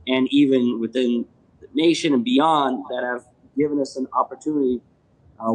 [0.07, 1.25] and even within
[1.61, 3.25] the nation and beyond that have
[3.57, 4.81] given us an opportunity.
[5.41, 5.55] Uh,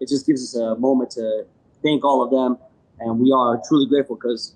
[0.00, 1.44] it just gives us a moment to
[1.82, 2.58] thank all of them,
[3.00, 4.54] and we are truly grateful because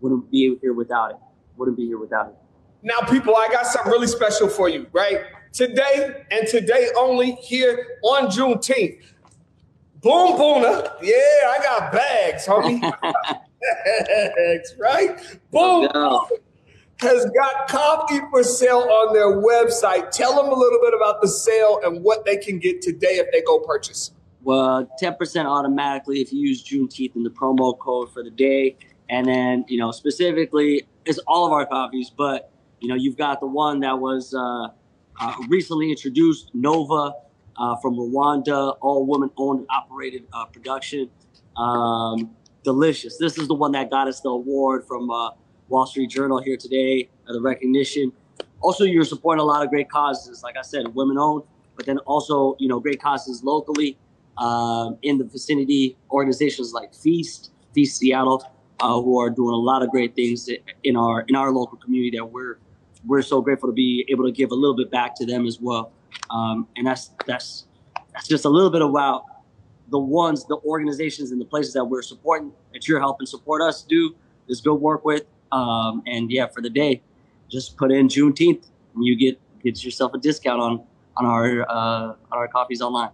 [0.00, 1.16] wouldn't be here without it.
[1.56, 2.34] Wouldn't be here without it.
[2.82, 5.20] Now, people, I got something really special for you, right?
[5.52, 9.02] Today and today only here on Juneteenth.
[10.00, 10.90] Boon Boona.
[11.02, 12.80] Yeah, I got bags, homie.
[13.60, 15.18] bags, right?
[15.50, 15.88] Boom.
[15.94, 16.26] No
[17.00, 20.10] has got coffee for sale on their website.
[20.10, 23.30] Tell them a little bit about the sale and what they can get today if
[23.32, 24.12] they go purchase.
[24.42, 28.76] Well, 10% automatically if you use Juneteenth in the promo code for the day.
[29.08, 33.40] And then, you know, specifically, it's all of our coffees, but, you know, you've got
[33.40, 34.68] the one that was uh,
[35.20, 37.12] uh, recently introduced, Nova
[37.56, 41.10] uh, from Rwanda, all woman owned and operated uh, production.
[41.56, 42.30] Um,
[42.62, 43.16] delicious.
[43.18, 45.30] This is the one that got us the award from uh,
[45.68, 48.12] Wall Street Journal here today, uh, the recognition.
[48.60, 51.44] Also, you're supporting a lot of great causes, like I said, women owned,
[51.76, 53.96] but then also, you know, great causes locally
[54.36, 58.44] um, in the vicinity, organizations like Feast, FEEST Seattle,
[58.80, 60.48] uh, who are doing a lot of great things
[60.84, 62.58] in our in our local community that we're
[63.06, 65.58] we're so grateful to be able to give a little bit back to them as
[65.60, 65.92] well.
[66.30, 67.66] Um, and that's that's
[68.12, 69.24] that's just a little bit about
[69.90, 73.82] the ones, the organizations, and the places that we're supporting that you're helping support us
[73.82, 74.14] do
[74.48, 75.24] this good work with.
[75.52, 77.02] Um, and yeah, for the day,
[77.48, 80.84] just put in Juneteenth, and you get get yourself a discount on
[81.16, 83.10] on our uh, on our coffees online.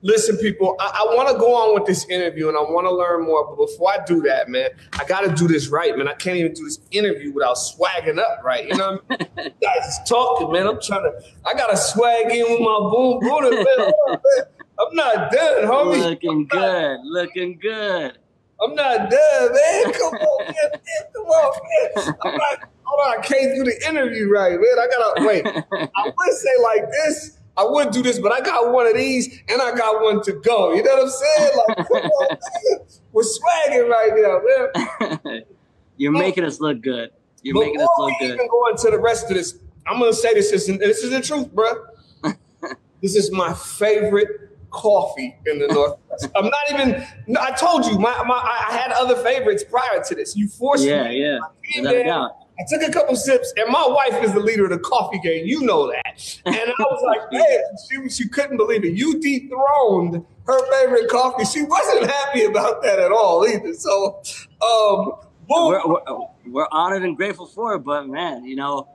[0.00, 2.94] Listen, people, I, I want to go on with this interview and I want to
[2.94, 3.44] learn more.
[3.48, 6.06] But before I do that, man, I got to do this right, man.
[6.06, 8.68] I can't even do this interview without swagging up, right?
[8.68, 9.52] You know what I mean?
[9.62, 10.68] guys is talking, man.
[10.68, 13.54] I'm trying to, I got to swag in with my boom boom.
[13.54, 14.44] Man.
[14.80, 16.00] I'm not done, homie.
[16.00, 16.98] Looking good.
[17.04, 18.18] Looking good.
[18.60, 19.92] I'm not done, man.
[19.92, 20.80] Come on, man.
[21.14, 21.60] Come on,
[21.96, 22.14] man.
[22.24, 24.78] I'm not, hold on, I can't do the interview right, man.
[24.78, 25.46] I gotta wait.
[25.46, 27.38] I would say like this.
[27.56, 30.32] I would do this, but I got one of these and I got one to
[30.32, 30.74] go.
[30.74, 31.50] You know what I'm saying?
[31.56, 32.86] Like, come on, man.
[33.12, 35.42] We're swagging right now, man.
[35.96, 37.10] You're making us look good.
[37.42, 38.20] You're making us look good.
[38.20, 38.34] we good.
[38.34, 41.20] Even go into the rest of this, I'm gonna say this is this is the
[41.20, 41.86] truth, bro.
[43.02, 46.28] this is my favorite coffee in the Northwest.
[46.36, 47.04] I'm not even.
[47.38, 50.36] I told you, my, my I had other favorites prior to this.
[50.36, 51.22] You forced yeah, me.
[51.22, 51.38] Yeah,
[51.74, 52.28] yeah.
[52.60, 55.46] I took a couple sips, and my wife is the leader of the coffee game.
[55.46, 56.40] You know that.
[56.44, 58.94] And I was like, man, she, she couldn't believe it.
[58.94, 61.44] You dethroned her favorite coffee.
[61.44, 63.74] She wasn't happy about that at all either.
[63.74, 64.20] So,
[64.60, 65.12] um,
[65.48, 66.00] we're, we're,
[66.46, 68.88] we're honored and grateful for it, but man, you know,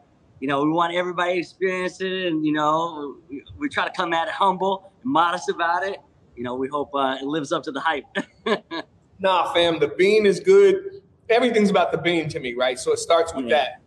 [0.43, 3.93] you know, we want everybody to experience it, and you know, we, we try to
[3.95, 5.99] come at it humble and modest about it.
[6.35, 8.03] You know, we hope uh, it lives up to the hype.
[9.19, 11.01] nah, fam, the bean is good.
[11.29, 12.77] Everything's about the bean to me, right?
[12.77, 13.55] So it starts with yeah.
[13.55, 13.81] that.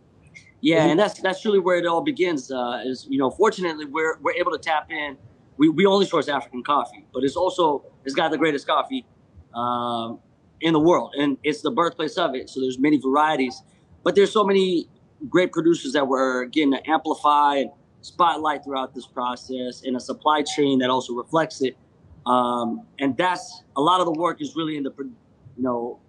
[0.61, 2.51] Yeah, and that's that's truly where it all begins.
[2.51, 5.15] Uh, is you know, fortunately, we're we're able to tap in.
[5.57, 9.05] We, we only source African coffee, but it's also it's got the greatest coffee
[9.53, 10.21] um,
[10.61, 12.49] in the world, and it's the birthplace of it.
[12.49, 13.61] So there's many varieties,
[14.03, 14.89] but there's so many
[15.29, 20.41] great producers that we're getting to amplify and spotlight throughout this process, and a supply
[20.41, 21.75] chain that also reflects it.
[22.25, 25.99] Um, and that's a lot of the work is really in the, you know,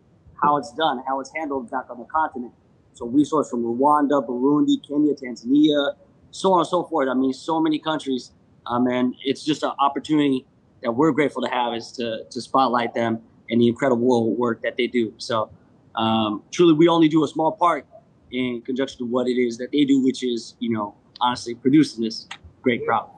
[0.43, 2.53] how it's done, how it's handled back on the continent.
[2.95, 5.95] So we source from Rwanda, Burundi, Kenya, Tanzania,
[6.31, 7.09] so on and so forth.
[7.09, 8.33] I mean, so many countries,
[8.67, 10.45] um, and it's just an opportunity
[10.83, 14.77] that we're grateful to have is to to spotlight them and the incredible work that
[14.77, 15.15] they do.
[15.19, 15.51] So
[15.95, 17.87] um, truly, we only do a small part
[18.31, 22.05] in conjunction to what it is that they do, which is you know honestly producing
[22.05, 22.29] this
[22.63, 23.15] great product.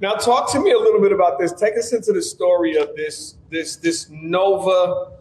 [0.00, 1.52] Now, talk to me a little bit about this.
[1.52, 5.12] Take us into the story of this this this Nova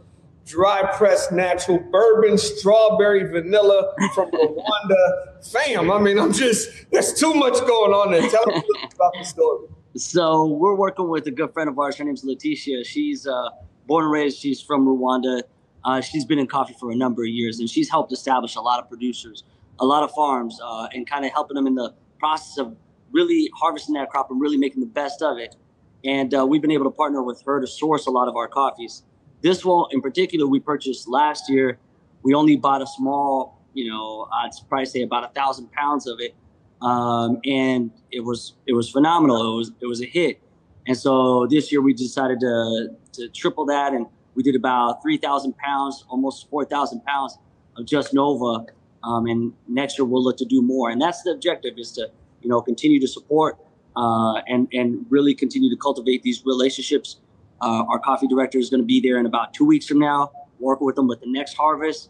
[0.46, 5.46] dry pressed natural bourbon strawberry vanilla from Rwanda.
[5.52, 8.28] Fam, I mean, I'm just there's too much going on there.
[8.30, 8.64] Tell us
[8.96, 9.68] about the story.
[9.98, 11.98] So we're working with a good friend of ours.
[11.98, 12.84] Her name's Letitia.
[12.84, 13.50] She's uh,
[13.88, 14.40] born and raised.
[14.40, 15.44] She's from Rwanda.
[15.84, 18.62] Uh, she's been in coffee for a number of years, and she's helped establish a
[18.62, 19.44] lot of producers,
[19.80, 22.76] a lot of farms, uh, and kind of helping them in the process of
[23.12, 25.56] really harvesting that crop and really making the best of it.
[26.04, 28.48] And uh, we've been able to partner with her to source a lot of our
[28.48, 29.04] coffees.
[29.42, 31.80] This one in particular, we purchased last year.
[32.24, 36.20] We only bought a small, you know, I'd probably say about a thousand pounds of
[36.20, 36.36] it,
[36.82, 39.54] um, and it was it was phenomenal.
[39.54, 40.40] It was it was a hit.
[40.88, 44.06] And so this year we decided to to triple that, and
[44.36, 47.38] we did about three thousand pounds, almost four thousand pounds
[47.78, 48.66] of just Nova.
[49.04, 50.92] Um, and next year we'll look to do more.
[50.92, 52.10] And that's the objective: is to
[52.42, 53.58] you know continue to support
[53.96, 57.18] uh, and and really continue to cultivate these relationships
[57.62, 60.32] uh, our coffee director is going to be there in about two weeks from now,
[60.60, 62.10] working with them with the next harvest,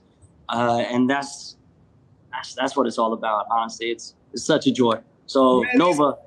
[0.49, 1.57] uh, and that's
[2.32, 3.47] that's that's what it's all about.
[3.51, 4.95] Honestly, it's it's such a joy.
[5.26, 6.17] So Nova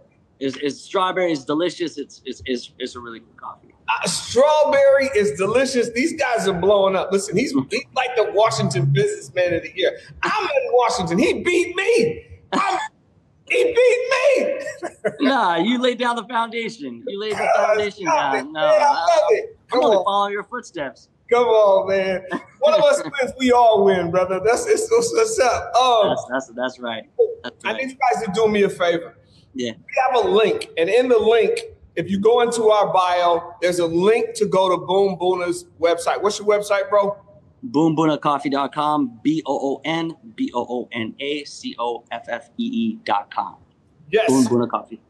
[0.41, 1.97] is, is strawberry is delicious.
[1.97, 3.74] It's it's it's, it's a really good coffee.
[3.87, 5.91] Uh, strawberry is delicious.
[5.91, 7.13] These guys are blowing up.
[7.13, 9.99] Listen, he's, he's like the Washington Businessman of the Year.
[10.23, 11.19] I'm in Washington.
[11.19, 12.27] He beat me.
[12.53, 12.79] I'm
[13.51, 14.91] he beat me.
[15.21, 17.05] nah, you laid down the foundation.
[17.07, 18.53] You laid the foundation down.
[18.53, 19.59] No, yeah, I love it.
[19.71, 20.05] Come I'm on.
[20.05, 21.09] follow your footsteps.
[21.31, 22.23] Come on, man.
[22.61, 24.41] One of us wins, we all win, brother.
[24.45, 25.75] That's it's, it's what's up.
[25.75, 27.05] Um, that's, that's that's right.
[27.43, 27.75] That's right.
[27.75, 29.17] I need you guys to do me a favor.
[29.55, 29.73] Yeah.
[29.73, 31.61] We have a link, and in the link,
[31.97, 36.23] if you go into our bio, there's a link to go to Boon Boona's website.
[36.23, 37.17] What's your website, bro?
[37.71, 42.65] boonboonacoffee.com, B O O N B O O N A C O F F E
[42.65, 43.57] E.com.
[44.11, 44.29] Yes.
[44.29, 45.01] Boon Boona Coffee.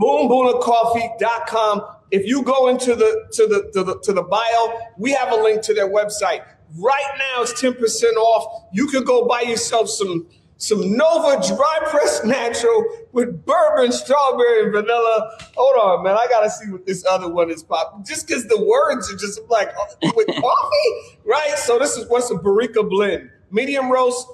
[0.00, 1.82] BoonBoonaCoffee.com.
[2.10, 5.36] If you go into the to the to the to the bio, we have a
[5.36, 6.44] link to their website.
[6.78, 8.64] Right now, it's 10% off.
[8.72, 10.26] You can go buy yourself some
[10.62, 15.36] some Nova dry press natural with bourbon, strawberry, and vanilla.
[15.56, 16.16] Hold on, man.
[16.16, 18.04] I gotta see what this other one is popping.
[18.04, 19.70] Just because the words are just like
[20.14, 21.54] with coffee, right?
[21.56, 24.28] So this is what's a Barika blend, medium roast,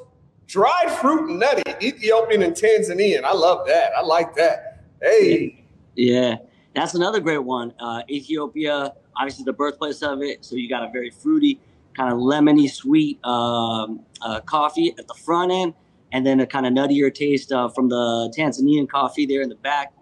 [0.47, 3.25] dried fruit nutty, Ethiopian and Tanzanian.
[3.25, 3.93] I love that.
[3.97, 4.85] I like that.
[5.01, 5.65] Hey,
[5.95, 6.37] yeah,
[6.75, 7.73] that's another great one.
[7.81, 11.59] Uh, Ethiopia, obviously the birthplace of it, so you got a very fruity,
[11.95, 15.73] kind of lemony, sweet um, uh, coffee at the front end
[16.13, 19.57] and then a kind of nuttier taste uh, from the Tanzanian coffee there in the
[19.57, 19.93] back.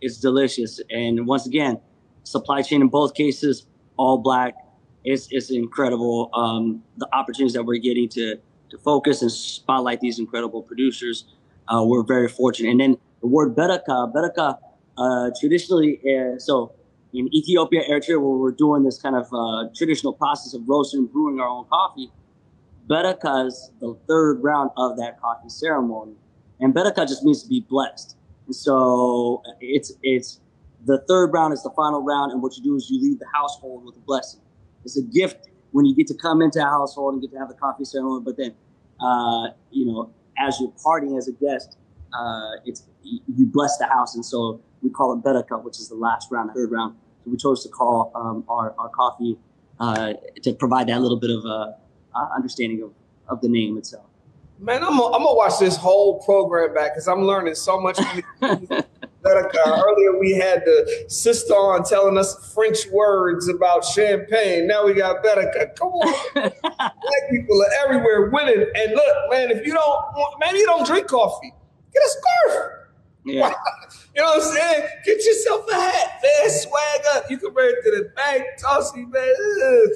[0.00, 0.80] It's delicious.
[0.90, 1.80] And once again,
[2.24, 4.54] supply chain in both cases, all black.
[5.04, 6.30] It's, it's incredible.
[6.34, 8.36] Um, the opportunities that we're getting to,
[8.70, 11.24] to focus and spotlight these incredible producers.
[11.68, 12.70] Uh, we're very fortunate.
[12.70, 14.58] And then the word beraka, beraka,
[14.98, 16.72] uh, traditionally, uh, so
[17.12, 21.12] in Ethiopia, Eritrea, where we're doing this kind of uh, traditional process of roasting and
[21.12, 22.10] brewing our own coffee,
[22.88, 26.14] Beraka the third round of that coffee ceremony.
[26.60, 28.16] And Beraka just means to be blessed.
[28.46, 30.40] And so it's it's
[30.84, 33.26] the third round is the final round, and what you do is you leave the
[33.32, 34.40] household with a blessing.
[34.84, 37.48] It's a gift when you get to come into a household and get to have
[37.48, 38.54] the coffee ceremony, but then
[39.00, 41.76] uh, you know, as you're partying as a guest,
[42.12, 45.94] uh, it's you bless the house, and so we call it Beraka, which is the
[45.94, 46.96] last round, third round.
[47.24, 49.36] So we chose to call um, our, our coffee
[49.80, 51.76] uh, to provide that little bit of a
[52.16, 52.92] uh, understanding of,
[53.28, 54.06] of the name itself.
[54.58, 57.98] Man, I'm gonna, I'm gonna watch this whole program back because I'm learning so much.
[59.26, 64.66] Earlier, we had the sister on telling us French words about champagne.
[64.66, 65.74] Now we got Beraka.
[65.76, 68.66] Come on, black people are everywhere winning.
[68.76, 70.04] And look, man, if you don't,
[70.40, 71.52] maybe you don't drink coffee,
[71.92, 72.72] get a scarf.
[73.24, 73.52] Yeah.
[74.14, 74.88] you know what I'm saying?
[75.04, 76.50] Get yourself a hat, man.
[76.50, 77.28] Swag up.
[77.28, 79.34] You can wear it to the bank, tossy, man.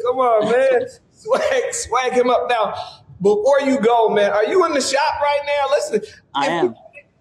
[0.05, 0.89] Come on, man
[1.21, 2.75] swag, swag him up now.
[3.21, 5.71] Before you go, man, are you in the shop right now?
[5.71, 6.01] Listen,
[6.35, 6.67] I if, am.
[6.67, 6.75] You,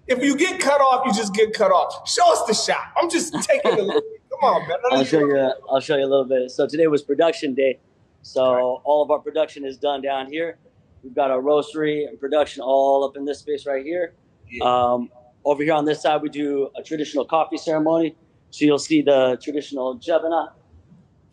[0.08, 2.10] if you get cut off, you just get cut off.
[2.10, 2.94] Show us the shop.
[2.98, 4.04] I'm just taking a look.
[4.30, 4.78] Come on, man.
[4.92, 5.54] I'll show you.
[5.70, 6.52] I'll show you a little bit.
[6.52, 7.80] So today was production day.
[8.22, 10.58] So all of our production is done down here.
[11.04, 14.14] We've got our roastery and production all up in this space right here.
[14.62, 15.10] Um,
[15.46, 18.16] over here on this side, we do a traditional coffee ceremony.
[18.52, 20.52] So you'll see the traditional jebana.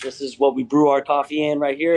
[0.03, 1.97] This is what we brew our coffee in right here.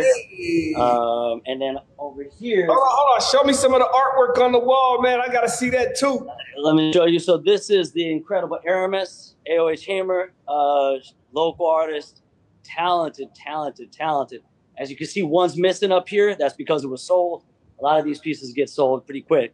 [0.78, 3.30] Um, and then over here, Hold on, hold on.
[3.30, 5.20] Show me some of the artwork on the wall, man.
[5.20, 6.28] I gotta see that too.
[6.58, 7.20] let me show you.
[7.20, 10.94] So this is the incredible Aramis, AOH Hammer, uh,
[11.34, 12.22] local artist,
[12.64, 14.44] talented, talented, talented.
[14.78, 16.36] As you can see, one's missing up here.
[16.36, 17.44] That's because it was sold.
[17.80, 19.54] A lot of these pieces get sold pretty quick.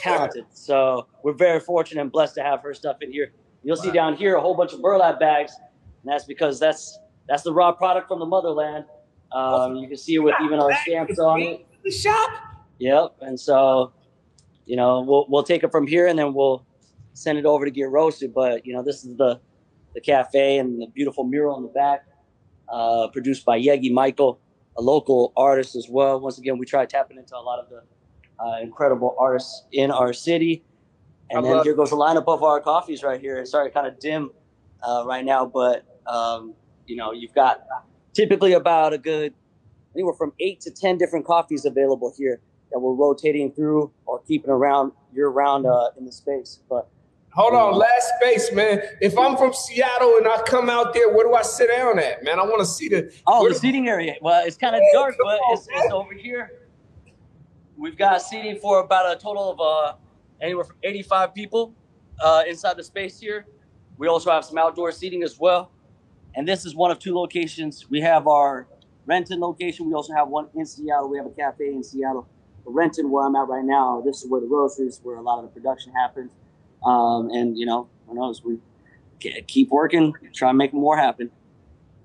[0.00, 0.46] Talented.
[0.52, 3.32] so we're very fortunate and blessed to have her stuff in here.
[3.62, 5.52] You'll see down here a whole bunch of burlap bags,
[6.02, 6.98] and that's because that's
[7.28, 8.84] that's the raw product from the motherland.
[9.32, 11.66] Um, you can see it with even our stamps on it.
[11.84, 12.30] The shop.
[12.78, 13.16] Yep.
[13.20, 13.92] And so,
[14.64, 16.64] you know, we'll we'll take it from here and then we'll
[17.12, 18.32] send it over to get roasted.
[18.34, 19.40] But you know, this is the
[19.94, 22.06] the cafe and the beautiful mural in the back,
[22.68, 24.40] uh, produced by Yegi Michael,
[24.76, 26.20] a local artist as well.
[26.20, 27.82] Once again, we try tapping into a lot of the
[28.42, 30.64] uh, incredible artists in our city.
[31.30, 33.44] And I then love here goes the lineup of our coffees right here.
[33.44, 34.30] Sorry, kind of dim
[34.82, 36.54] uh, right now, but um,
[36.88, 37.60] you know, you've got
[38.14, 39.34] typically about a good
[39.94, 42.40] anywhere from eight to ten different coffees available here
[42.72, 46.60] that we're rotating through or keeping around year round uh, in the space.
[46.68, 46.88] But
[47.32, 48.80] Hold on, last space, man.
[49.00, 52.24] If I'm from Seattle and I come out there, where do I sit down at,
[52.24, 52.40] man?
[52.40, 53.14] I want to see the.
[53.26, 54.16] oh, the seating area.
[54.20, 56.50] Well, it's kind of Yeah, dark, but on, it's, it's over here.
[57.76, 59.96] We've got seating for about a total of uh,
[60.40, 61.74] anywhere from 85 people
[62.20, 63.46] uh, inside the space here.
[63.98, 65.70] We also have some outdoor seating as well.
[66.34, 67.88] And this is one of two locations.
[67.90, 68.66] We have our
[69.06, 69.86] Renton location.
[69.86, 71.08] We also have one in Seattle.
[71.08, 72.28] We have a cafe in Seattle.
[72.64, 75.22] The Renton, where I'm at right now, this is where the roastery is, where a
[75.22, 76.32] lot of the production happens.
[76.84, 78.44] Um, and, you know, who knows?
[78.44, 78.58] We
[79.20, 81.30] ke- keep working, try and make more happen.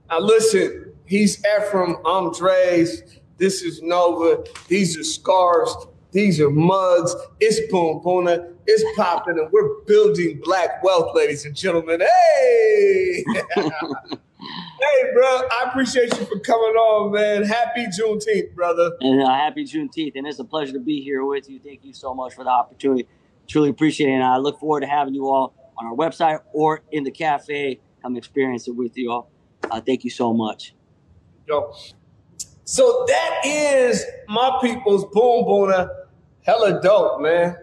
[0.09, 3.19] Now listen, he's Efrem, I'm Draze.
[3.37, 4.43] This is Nova.
[4.67, 5.75] These are scarves.
[6.13, 7.15] These are mugs.
[7.39, 8.53] It's Boon Boona.
[8.67, 12.01] It's popping, and we're building black wealth, ladies and gentlemen.
[12.01, 15.25] Hey, hey, bro.
[15.25, 17.43] I appreciate you for coming on, man.
[17.43, 18.91] Happy Juneteenth, brother.
[19.01, 20.11] And uh, happy Juneteenth.
[20.15, 21.59] And it's a pleasure to be here with you.
[21.59, 23.07] Thank you so much for the opportunity.
[23.47, 24.13] Truly appreciate it.
[24.13, 27.79] And I look forward to having you all on our website or in the cafe.
[28.03, 29.31] Come experience it with you all.
[29.69, 30.75] Uh, thank you so much.
[31.47, 31.73] Yo.
[32.65, 36.02] So that is my people's Boon Boona.
[36.43, 37.57] Hella dope, man.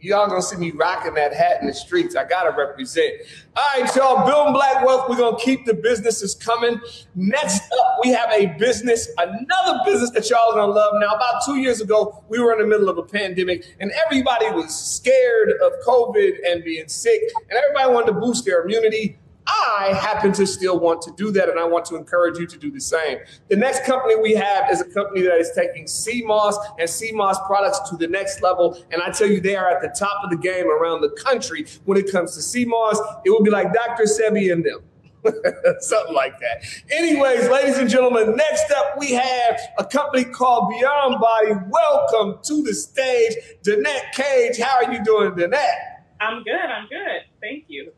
[0.00, 2.16] Y'all gonna see me rocking that hat in the streets.
[2.16, 3.14] I gotta represent.
[3.54, 4.26] All right, y'all.
[4.26, 5.08] Building Black Wealth.
[5.08, 6.80] We're gonna keep the businesses coming.
[7.14, 10.94] Next up, we have a business, another business that y'all gonna love.
[10.98, 14.50] Now, about two years ago, we were in the middle of a pandemic, and everybody
[14.50, 19.18] was scared of COVID and being sick, and everybody wanted to boost their immunity.
[19.46, 22.58] I happen to still want to do that, and I want to encourage you to
[22.58, 23.18] do the same.
[23.48, 27.12] The next company we have is a company that is taking sea moss and sea
[27.12, 28.82] moss products to the next level.
[28.90, 31.66] And I tell you, they are at the top of the game around the country
[31.84, 32.98] when it comes to sea moss.
[33.24, 34.04] It will be like Dr.
[34.04, 34.80] Sebi and them.
[35.80, 36.64] Something like that.
[36.90, 41.52] Anyways, ladies and gentlemen, next up we have a company called Beyond Body.
[41.68, 44.58] Welcome to the stage, Danette Cage.
[44.58, 45.92] How are you doing, Danette?
[46.20, 46.54] I'm good.
[46.54, 47.22] I'm good.
[47.40, 47.92] Thank you.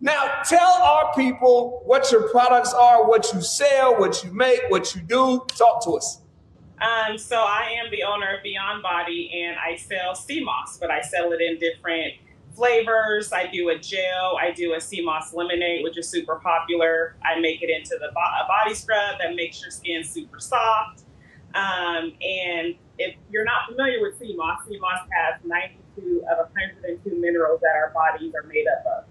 [0.00, 4.94] Now, tell our people what your products are, what you sell, what you make, what
[4.94, 5.44] you do.
[5.48, 6.22] Talk to us.
[6.80, 10.90] Um, so I am the owner of Beyond Body, and I sell sea moss, but
[10.90, 12.14] I sell it in different
[12.54, 13.30] flavors.
[13.32, 14.38] I do a gel.
[14.40, 17.16] I do a sea moss lemonade, which is super popular.
[17.22, 21.02] I make it into the bo- a body scrub that makes your skin super soft.
[21.54, 27.20] Um, and if you're not familiar with sea moss, sea moss has 92 of 102
[27.20, 29.09] minerals that our bodies are made up of.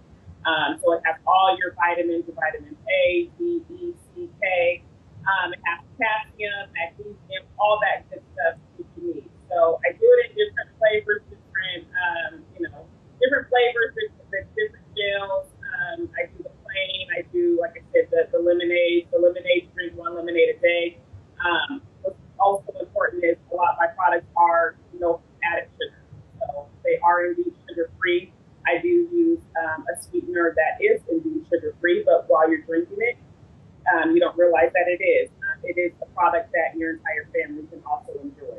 [0.49, 4.81] Um, so it has all your vitamins, vitamins A, D, E, C, K.
[5.29, 9.29] Um, it has potassium, magnesium, all that good stuff that you need.
[9.49, 12.81] So I do it in different flavors, different, um, you know,
[13.21, 15.45] different flavors, different, different gels.
[15.61, 17.05] Um, I do the plain.
[17.13, 19.13] I do, like I said, the, the lemonade.
[19.13, 20.97] The lemonade, drink one lemonade a day.
[21.45, 26.01] Um, what's also important is a lot of my products are no added sugar.
[26.41, 28.33] So they are indeed sugar free.
[28.69, 32.97] I do use um, a sweetener that is indeed sugar free, but while you're drinking
[32.99, 33.17] it,
[33.95, 35.29] um, you don't realize that it is.
[35.29, 38.57] Um, it is a product that your entire family can also enjoy.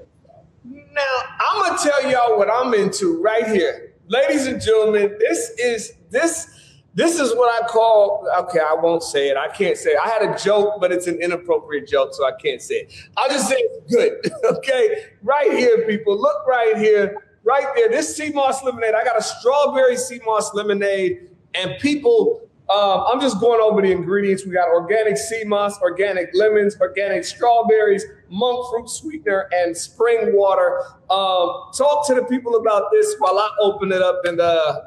[0.64, 1.02] Now,
[1.38, 3.94] I'm gonna tell y'all what I'm into right here.
[4.08, 6.48] Ladies and gentlemen, this is this
[6.94, 9.36] this is what I call okay, I won't say it.
[9.36, 9.98] I can't say it.
[10.04, 12.92] I had a joke, but it's an inappropriate joke, so I can't say it.
[13.16, 14.32] I'll just say it's good.
[14.56, 15.04] okay.
[15.22, 16.20] Right here, people.
[16.20, 17.29] Look right here.
[17.42, 17.88] Right there.
[17.88, 18.94] This sea moss lemonade.
[18.94, 23.90] I got a strawberry sea moss lemonade, and people Um, I'm just going over the
[23.90, 24.46] ingredients.
[24.46, 30.78] We got organic sea moss, organic lemons, organic strawberries, monk fruit sweetener, and spring water.
[31.10, 34.82] Um, talk to the people about this while I open it up and uh,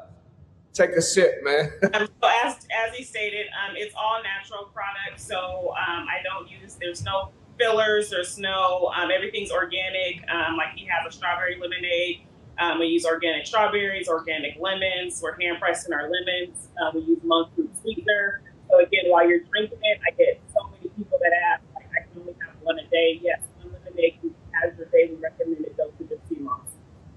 [0.72, 1.70] take a sip, man.
[1.92, 5.22] um, so as as he stated, um, it's all natural products.
[5.22, 6.78] So um, I don't use.
[6.80, 8.08] There's no fillers.
[8.08, 8.90] There's no.
[8.96, 10.26] Um, everything's organic.
[10.30, 12.22] Um, like he has a strawberry lemonade.
[12.58, 15.20] Um, we use organic strawberries, organic lemons.
[15.22, 16.68] We're hand pressing our lemons.
[16.80, 18.42] Uh, we use monk fruit sweetener.
[18.70, 22.06] So again, while you're drinking it, I get so many people that ask, like, I
[22.06, 23.20] can only have one a day.
[23.22, 26.68] Yes, one unlimited as your daily recommended dosage of sea moss.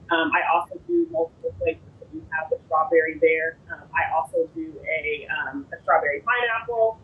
[0.09, 1.81] Um, I also do multiple flavors.
[1.99, 3.57] So you have the strawberry there.
[3.71, 6.99] Um, I also do a, um, a strawberry pineapple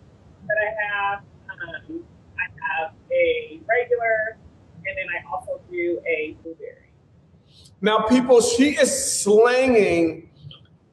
[0.48, 1.20] that I have.
[1.52, 2.04] Um,
[2.40, 4.38] I have a regular,
[4.86, 6.83] and then I also do a blueberry.
[7.84, 10.30] Now, people, she is slanging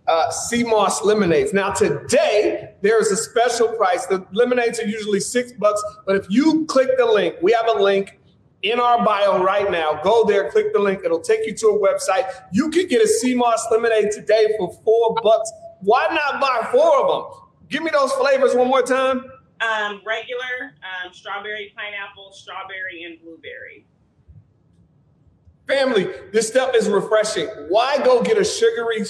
[0.08, 1.52] uh, sea moss lemonades.
[1.52, 4.06] Now, today there is a special price.
[4.06, 7.80] The lemonades are usually six bucks, but if you click the link, we have a
[7.80, 8.18] link
[8.62, 10.00] in our bio right now.
[10.02, 11.02] Go there, click the link.
[11.04, 12.28] It'll take you to a website.
[12.52, 15.52] You can get a sea moss lemonade today for four bucks.
[15.82, 17.48] Why not buy four of them?
[17.68, 19.30] Give me those flavors one more time.
[19.60, 23.86] Um, regular, um, strawberry, pineapple, strawberry, and blueberry.
[25.70, 27.46] Family, this stuff is refreshing.
[27.68, 29.04] Why go get a sugary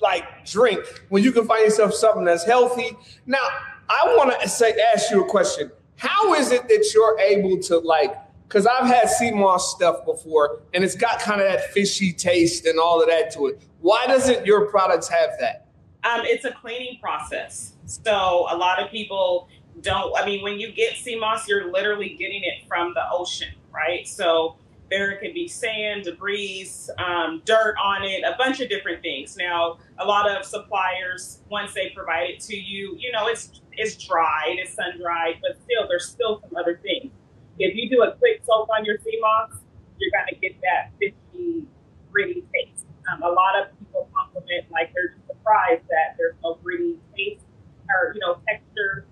[0.00, 2.96] like drink when you can find yourself something that's healthy?
[3.26, 3.42] Now,
[3.88, 5.72] I want to say ask you a question.
[5.96, 8.16] How is it that you're able to like
[8.48, 12.64] because I've had sea moss stuff before and it's got kind of that fishy taste
[12.64, 13.60] and all of that to it.
[13.80, 15.66] Why doesn't your products have that?
[16.04, 17.74] Um, it's a cleaning process.
[17.84, 19.48] So a lot of people
[19.82, 23.52] don't, I mean, when you get sea moss, you're literally getting it from the ocean,
[23.70, 24.08] right?
[24.08, 24.56] So
[24.90, 29.36] there could be sand, debris, um, dirt on it, a bunch of different things.
[29.36, 33.96] Now, a lot of suppliers, once they provide it to you, you know, it's it's
[33.96, 37.12] dried, it's sun dried, but still, there's still some other things.
[37.58, 39.58] If you do a quick soak on your sea moss,
[39.98, 41.66] you're gonna get that fishy,
[42.10, 42.86] gritty taste.
[43.12, 47.44] Um, a lot of people compliment like they're just surprised that there's no gritty taste
[47.88, 49.06] or you know texture,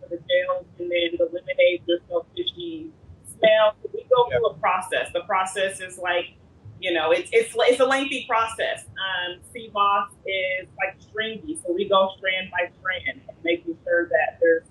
[0.00, 2.90] for the gels, and then the lemonade, there's no fishy
[3.38, 3.74] smell.
[3.92, 5.10] We go through a process.
[5.12, 6.34] The process is like,
[6.80, 8.84] you know, it's it's it's a lengthy process.
[8.86, 14.38] Um, sea moss is like stringy, so we go strand by strand, making sure that
[14.40, 14.64] there's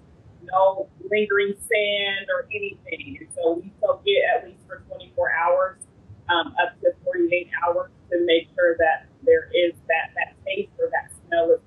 [0.44, 3.18] no lingering sand or anything.
[3.20, 5.78] And so we soak it at least for 24 hours,
[6.30, 10.90] um, up to 48 hours, to make sure that there is that that taste or
[10.92, 11.60] that smell is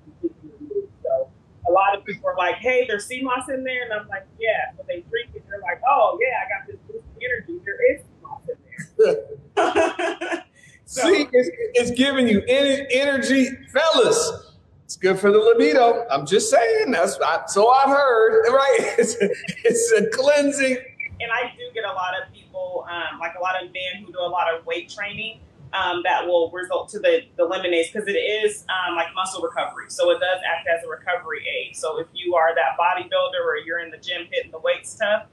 [1.71, 4.27] a lot of people are like, "Hey, there's sea moss in there," and I'm like,
[4.39, 7.61] "Yeah." So they drink it, they're like, "Oh yeah, I got this boost energy.
[7.65, 8.57] There is lots in
[8.97, 10.43] there.
[10.85, 14.51] so, See, it's, it's giving you energy, fellas.
[14.85, 16.05] It's good for the libido.
[16.11, 16.91] I'm just saying.
[16.91, 18.45] That's I, so I've heard.
[18.51, 18.79] Right?
[18.97, 19.15] It's,
[19.63, 20.77] it's a cleansing.
[21.21, 24.11] And I do get a lot of people, um, like a lot of men who
[24.11, 25.39] do a lot of weight training.
[25.73, 29.85] Um, that will result to the, the lemonades because it is um, like muscle recovery.
[29.87, 31.77] So it does act as a recovery aid.
[31.77, 35.27] So if you are that bodybuilder or you're in the gym hitting the weights tough,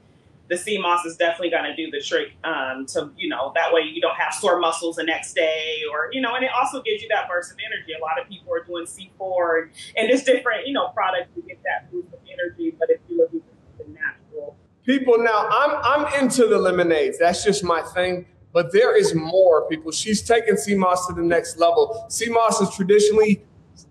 [0.48, 3.72] the sea moss is definitely going to do the trick um, to, you know, that
[3.72, 6.82] way you don't have sore muscles the next day or, you know, and it also
[6.82, 7.92] gives you that burst of energy.
[7.92, 11.42] A lot of people are doing C4 and, and just different, you know, products to
[11.42, 12.74] get that boost of energy.
[12.78, 13.42] But if you're looking
[13.76, 14.56] for natural.
[14.84, 17.18] People, now I'm, I'm into the lemonades.
[17.18, 18.26] That's just my thing.
[18.52, 19.92] But there is more, people.
[19.92, 22.06] She's taking sea moss to the next level.
[22.08, 23.42] sea moss is traditionally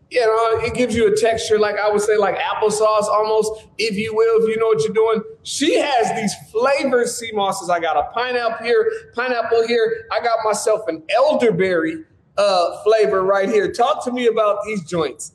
[0.10, 3.98] you know, it gives you a texture, like I would say, like applesauce almost, if
[3.98, 5.22] you will, if you know what you're doing.
[5.44, 7.70] She has these flavored mosses.
[7.70, 10.08] I got a pineapple here, pineapple here.
[10.12, 12.06] I got myself an elderberry
[12.38, 13.72] uh, flavor right here.
[13.72, 15.34] Talk to me about these joints.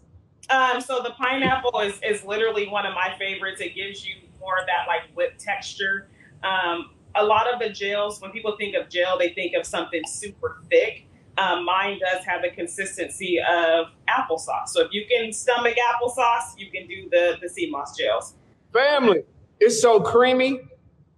[0.48, 3.60] Um, so the pineapple is, is literally one of my favorites.
[3.60, 6.08] It gives you more of that like whipped texture.
[6.42, 10.02] Um, a lot of the gels, when people think of gel, they think of something
[10.06, 11.06] super thick
[11.38, 14.68] um, mine does have the consistency of applesauce.
[14.68, 18.34] So if you can stomach applesauce, you can do the the sea moss gels.
[18.72, 19.24] Family,
[19.60, 20.60] it's so creamy.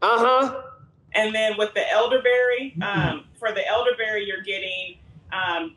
[0.02, 0.62] Uh huh.
[1.14, 4.98] And then with the elderberry, um, for the elderberry, you're getting.
[5.32, 5.76] Um,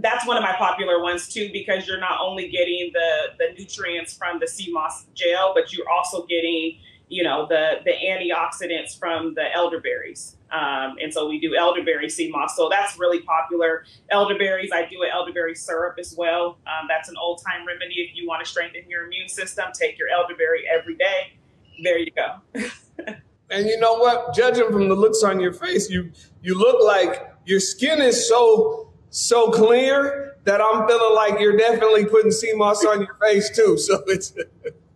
[0.00, 4.14] that's one of my popular ones too because you're not only getting the the nutrients
[4.14, 6.78] from the sea moss gel, but you're also getting
[7.08, 10.36] you know the the antioxidants from the elderberries.
[10.50, 12.56] Um, and so we do elderberry sea moss.
[12.56, 13.84] So that's really popular.
[14.10, 16.58] Elderberries, I do an elderberry syrup as well.
[16.66, 19.66] Um, that's an old time remedy if you want to strengthen your immune system.
[19.78, 21.34] Take your elderberry every day.
[21.82, 22.36] There you go.
[23.50, 24.34] and you know what?
[24.34, 26.12] Judging from the looks on your face, you
[26.42, 32.06] you look like your skin is so so clear that I'm feeling like you're definitely
[32.06, 33.76] putting sea moss on your face too.
[33.78, 34.34] So it's.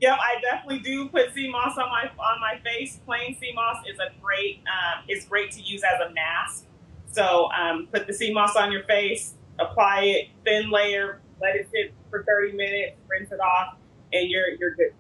[0.03, 2.99] Yep, I definitely do put sea moss on my on my face.
[3.07, 6.65] Plain sea moss is a great um, is great to use as a mask.
[7.13, 11.69] So um, put the sea moss on your face, apply it, thin layer, let it
[11.71, 13.77] sit for 30 minutes, rinse it off,
[14.13, 14.93] and you're you're good.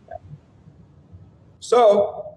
[1.59, 2.37] So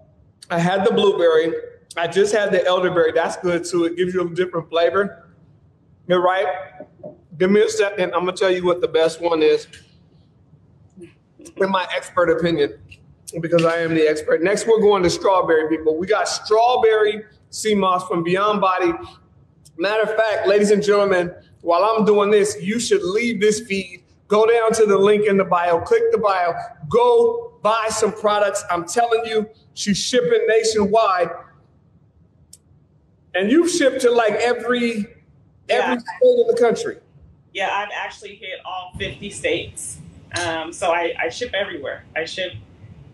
[0.50, 1.52] I had the blueberry.
[1.96, 3.12] I just had the elderberry.
[3.12, 3.84] That's good too.
[3.84, 5.30] It gives you a different flavor.
[6.08, 6.48] You're right.
[7.38, 8.12] Give me a second.
[8.12, 9.68] I'm gonna tell you what the best one is
[11.56, 12.78] in my expert opinion,
[13.40, 14.42] because I am the expert.
[14.42, 15.96] Next, we're going to strawberry, people.
[15.96, 18.92] We got strawberry sea moss from Beyond Body.
[19.78, 24.02] Matter of fact, ladies and gentlemen, while I'm doing this, you should leave this feed.
[24.28, 26.54] Go down to the link in the bio, click the bio,
[26.88, 28.64] go buy some products.
[28.70, 31.30] I'm telling you, she's shipping nationwide.
[33.34, 35.06] And you've shipped to like every
[35.68, 35.98] every yeah.
[35.98, 36.98] state in the country.
[37.52, 39.98] Yeah, I've actually hit all 50 states.
[40.34, 42.04] Um, so I, I, ship everywhere.
[42.16, 42.52] I ship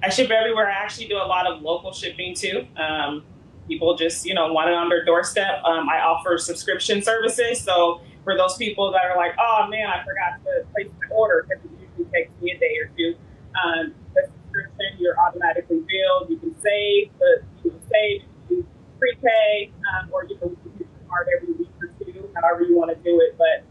[0.02, 0.68] I ship everywhere.
[0.68, 2.66] I actually do a lot of local shipping too.
[2.76, 3.22] Um,
[3.68, 5.62] people just you know want it on their doorstep.
[5.64, 7.60] Um, I offer subscription services.
[7.60, 11.46] So for those people that are like, oh man, I forgot to place my order
[11.48, 13.14] because it usually takes me a day or two.
[13.62, 16.30] Um, the subscription you're automatically billed.
[16.30, 18.66] You can save the you can save you can
[18.98, 22.90] prepay um, or you can use your card every week or two, however you want
[22.90, 23.36] to do it.
[23.38, 23.64] But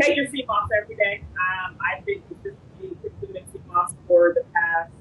[0.00, 1.22] take your sea moss every day.
[1.38, 4.92] Um, I've been consistently consuming sea moss for the past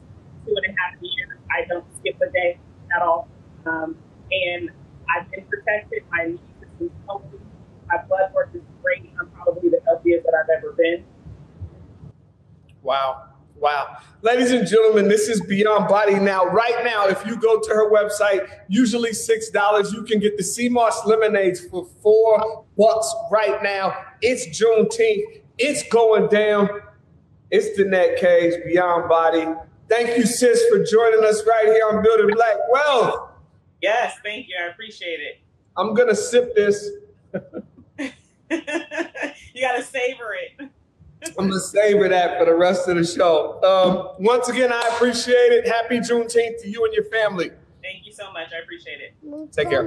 [0.46, 1.38] two and a half years.
[1.52, 2.60] I don't skip a day
[2.96, 3.28] at all.
[3.66, 3.96] Um,
[4.32, 4.70] and
[5.10, 6.04] I've been protected.
[6.12, 7.38] My immune system's healthy.
[7.88, 9.12] My blood work is great.
[9.20, 11.04] I'm probably the healthiest that I've ever been.
[12.82, 13.30] Wow.
[13.56, 13.98] Wow.
[14.22, 16.16] Ladies and gentlemen, this is Beyond Body.
[16.16, 20.44] Now, right now, if you go to her website, usually $6, you can get the
[20.44, 23.96] sea moss lemonades for four bucks right now.
[24.22, 25.44] It's Juneteenth.
[25.58, 26.68] It's going down.
[27.54, 29.46] It's Danette Cage, Beyond Body.
[29.88, 33.30] Thank you, sis, for joining us right here on Building Black Wealth.
[33.80, 34.56] Yes, thank you.
[34.60, 35.40] I appreciate it.
[35.78, 36.90] I'm going to sip this.
[37.32, 38.10] you
[39.62, 40.68] got to savor it.
[41.38, 43.62] I'm gonna savor that for the rest of the show.
[43.64, 45.66] Um, once again, I appreciate it.
[45.66, 47.50] Happy Juneteenth to you and your family.
[47.84, 48.48] Thank you so much.
[48.54, 49.14] I appreciate it.
[49.52, 49.84] Take care.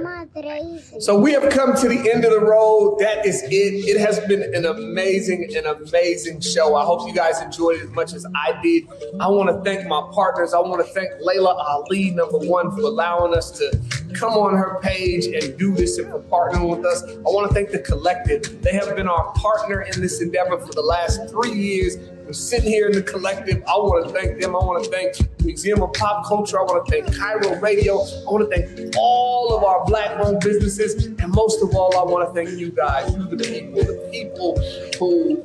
[0.99, 2.99] So we have come to the end of the road.
[2.99, 3.49] That is it.
[3.49, 6.75] It has been an amazing, an amazing show.
[6.75, 8.87] I hope you guys enjoyed it as much as I did.
[9.19, 10.53] I want to thank my partners.
[10.53, 13.81] I want to thank Laila Ali, number one, for allowing us to
[14.13, 17.03] come on her page and do this and for partnering with us.
[17.03, 18.61] I want to thank the collective.
[18.61, 21.97] They have been our partner in this endeavor for the last three years
[22.31, 23.63] Sitting here in the collective.
[23.67, 24.55] I want to thank them.
[24.55, 26.59] I want to thank the Museum of Pop Culture.
[26.59, 27.99] I want to thank KIRO Radio.
[27.99, 31.05] I want to thank all of our black owned businesses.
[31.05, 34.59] And most of all, I want to thank you guys, you the people, the people
[34.99, 35.41] who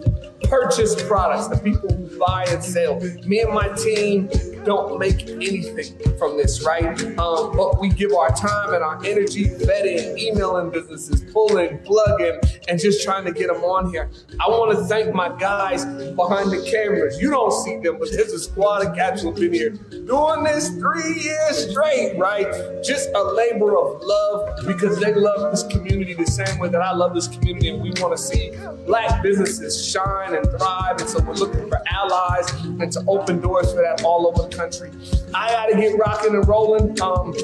[0.48, 2.98] purchase products, the people who buy and sell.
[3.26, 4.28] Me and my team
[4.64, 6.84] don't make anything from this, right?
[7.18, 12.78] Um, but we give our time and our energy vetting, emailing businesses, pulling, plugging, and
[12.78, 14.10] just trying to get them on here.
[14.40, 17.20] I want to thank my guys behind the cameras.
[17.20, 20.70] You don't see them, but there's a squad of cats who've been here doing this
[20.70, 22.46] three years straight, right?
[22.84, 26.92] Just a labor of love because they love this community the same way that I
[26.92, 28.52] love this community, and we want to see
[28.86, 31.00] black businesses shine and thrive.
[31.00, 34.90] And so we're looking for allies and to open doors for that all over country.
[35.34, 37.00] I got to get rocking and rolling.
[37.00, 37.34] Um,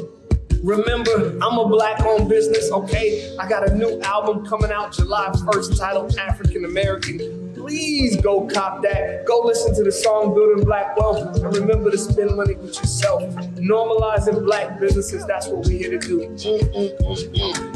[0.62, 3.36] Remember, I'm a black owned business, okay?
[3.39, 7.55] I got a new album coming out July 1st titled African American.
[7.55, 9.24] Please go cop that.
[9.24, 13.22] Go listen to the song Building Black Wealth and remember to spend money with yourself.
[13.55, 16.36] Normalizing black businesses, that's what we're here to do.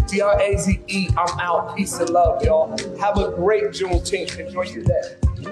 [0.09, 1.77] D R A Z E, I'm out.
[1.77, 2.77] Peace and love, y'all.
[2.99, 4.39] Have a great Juneteenth.
[4.41, 5.52] Enjoy your day.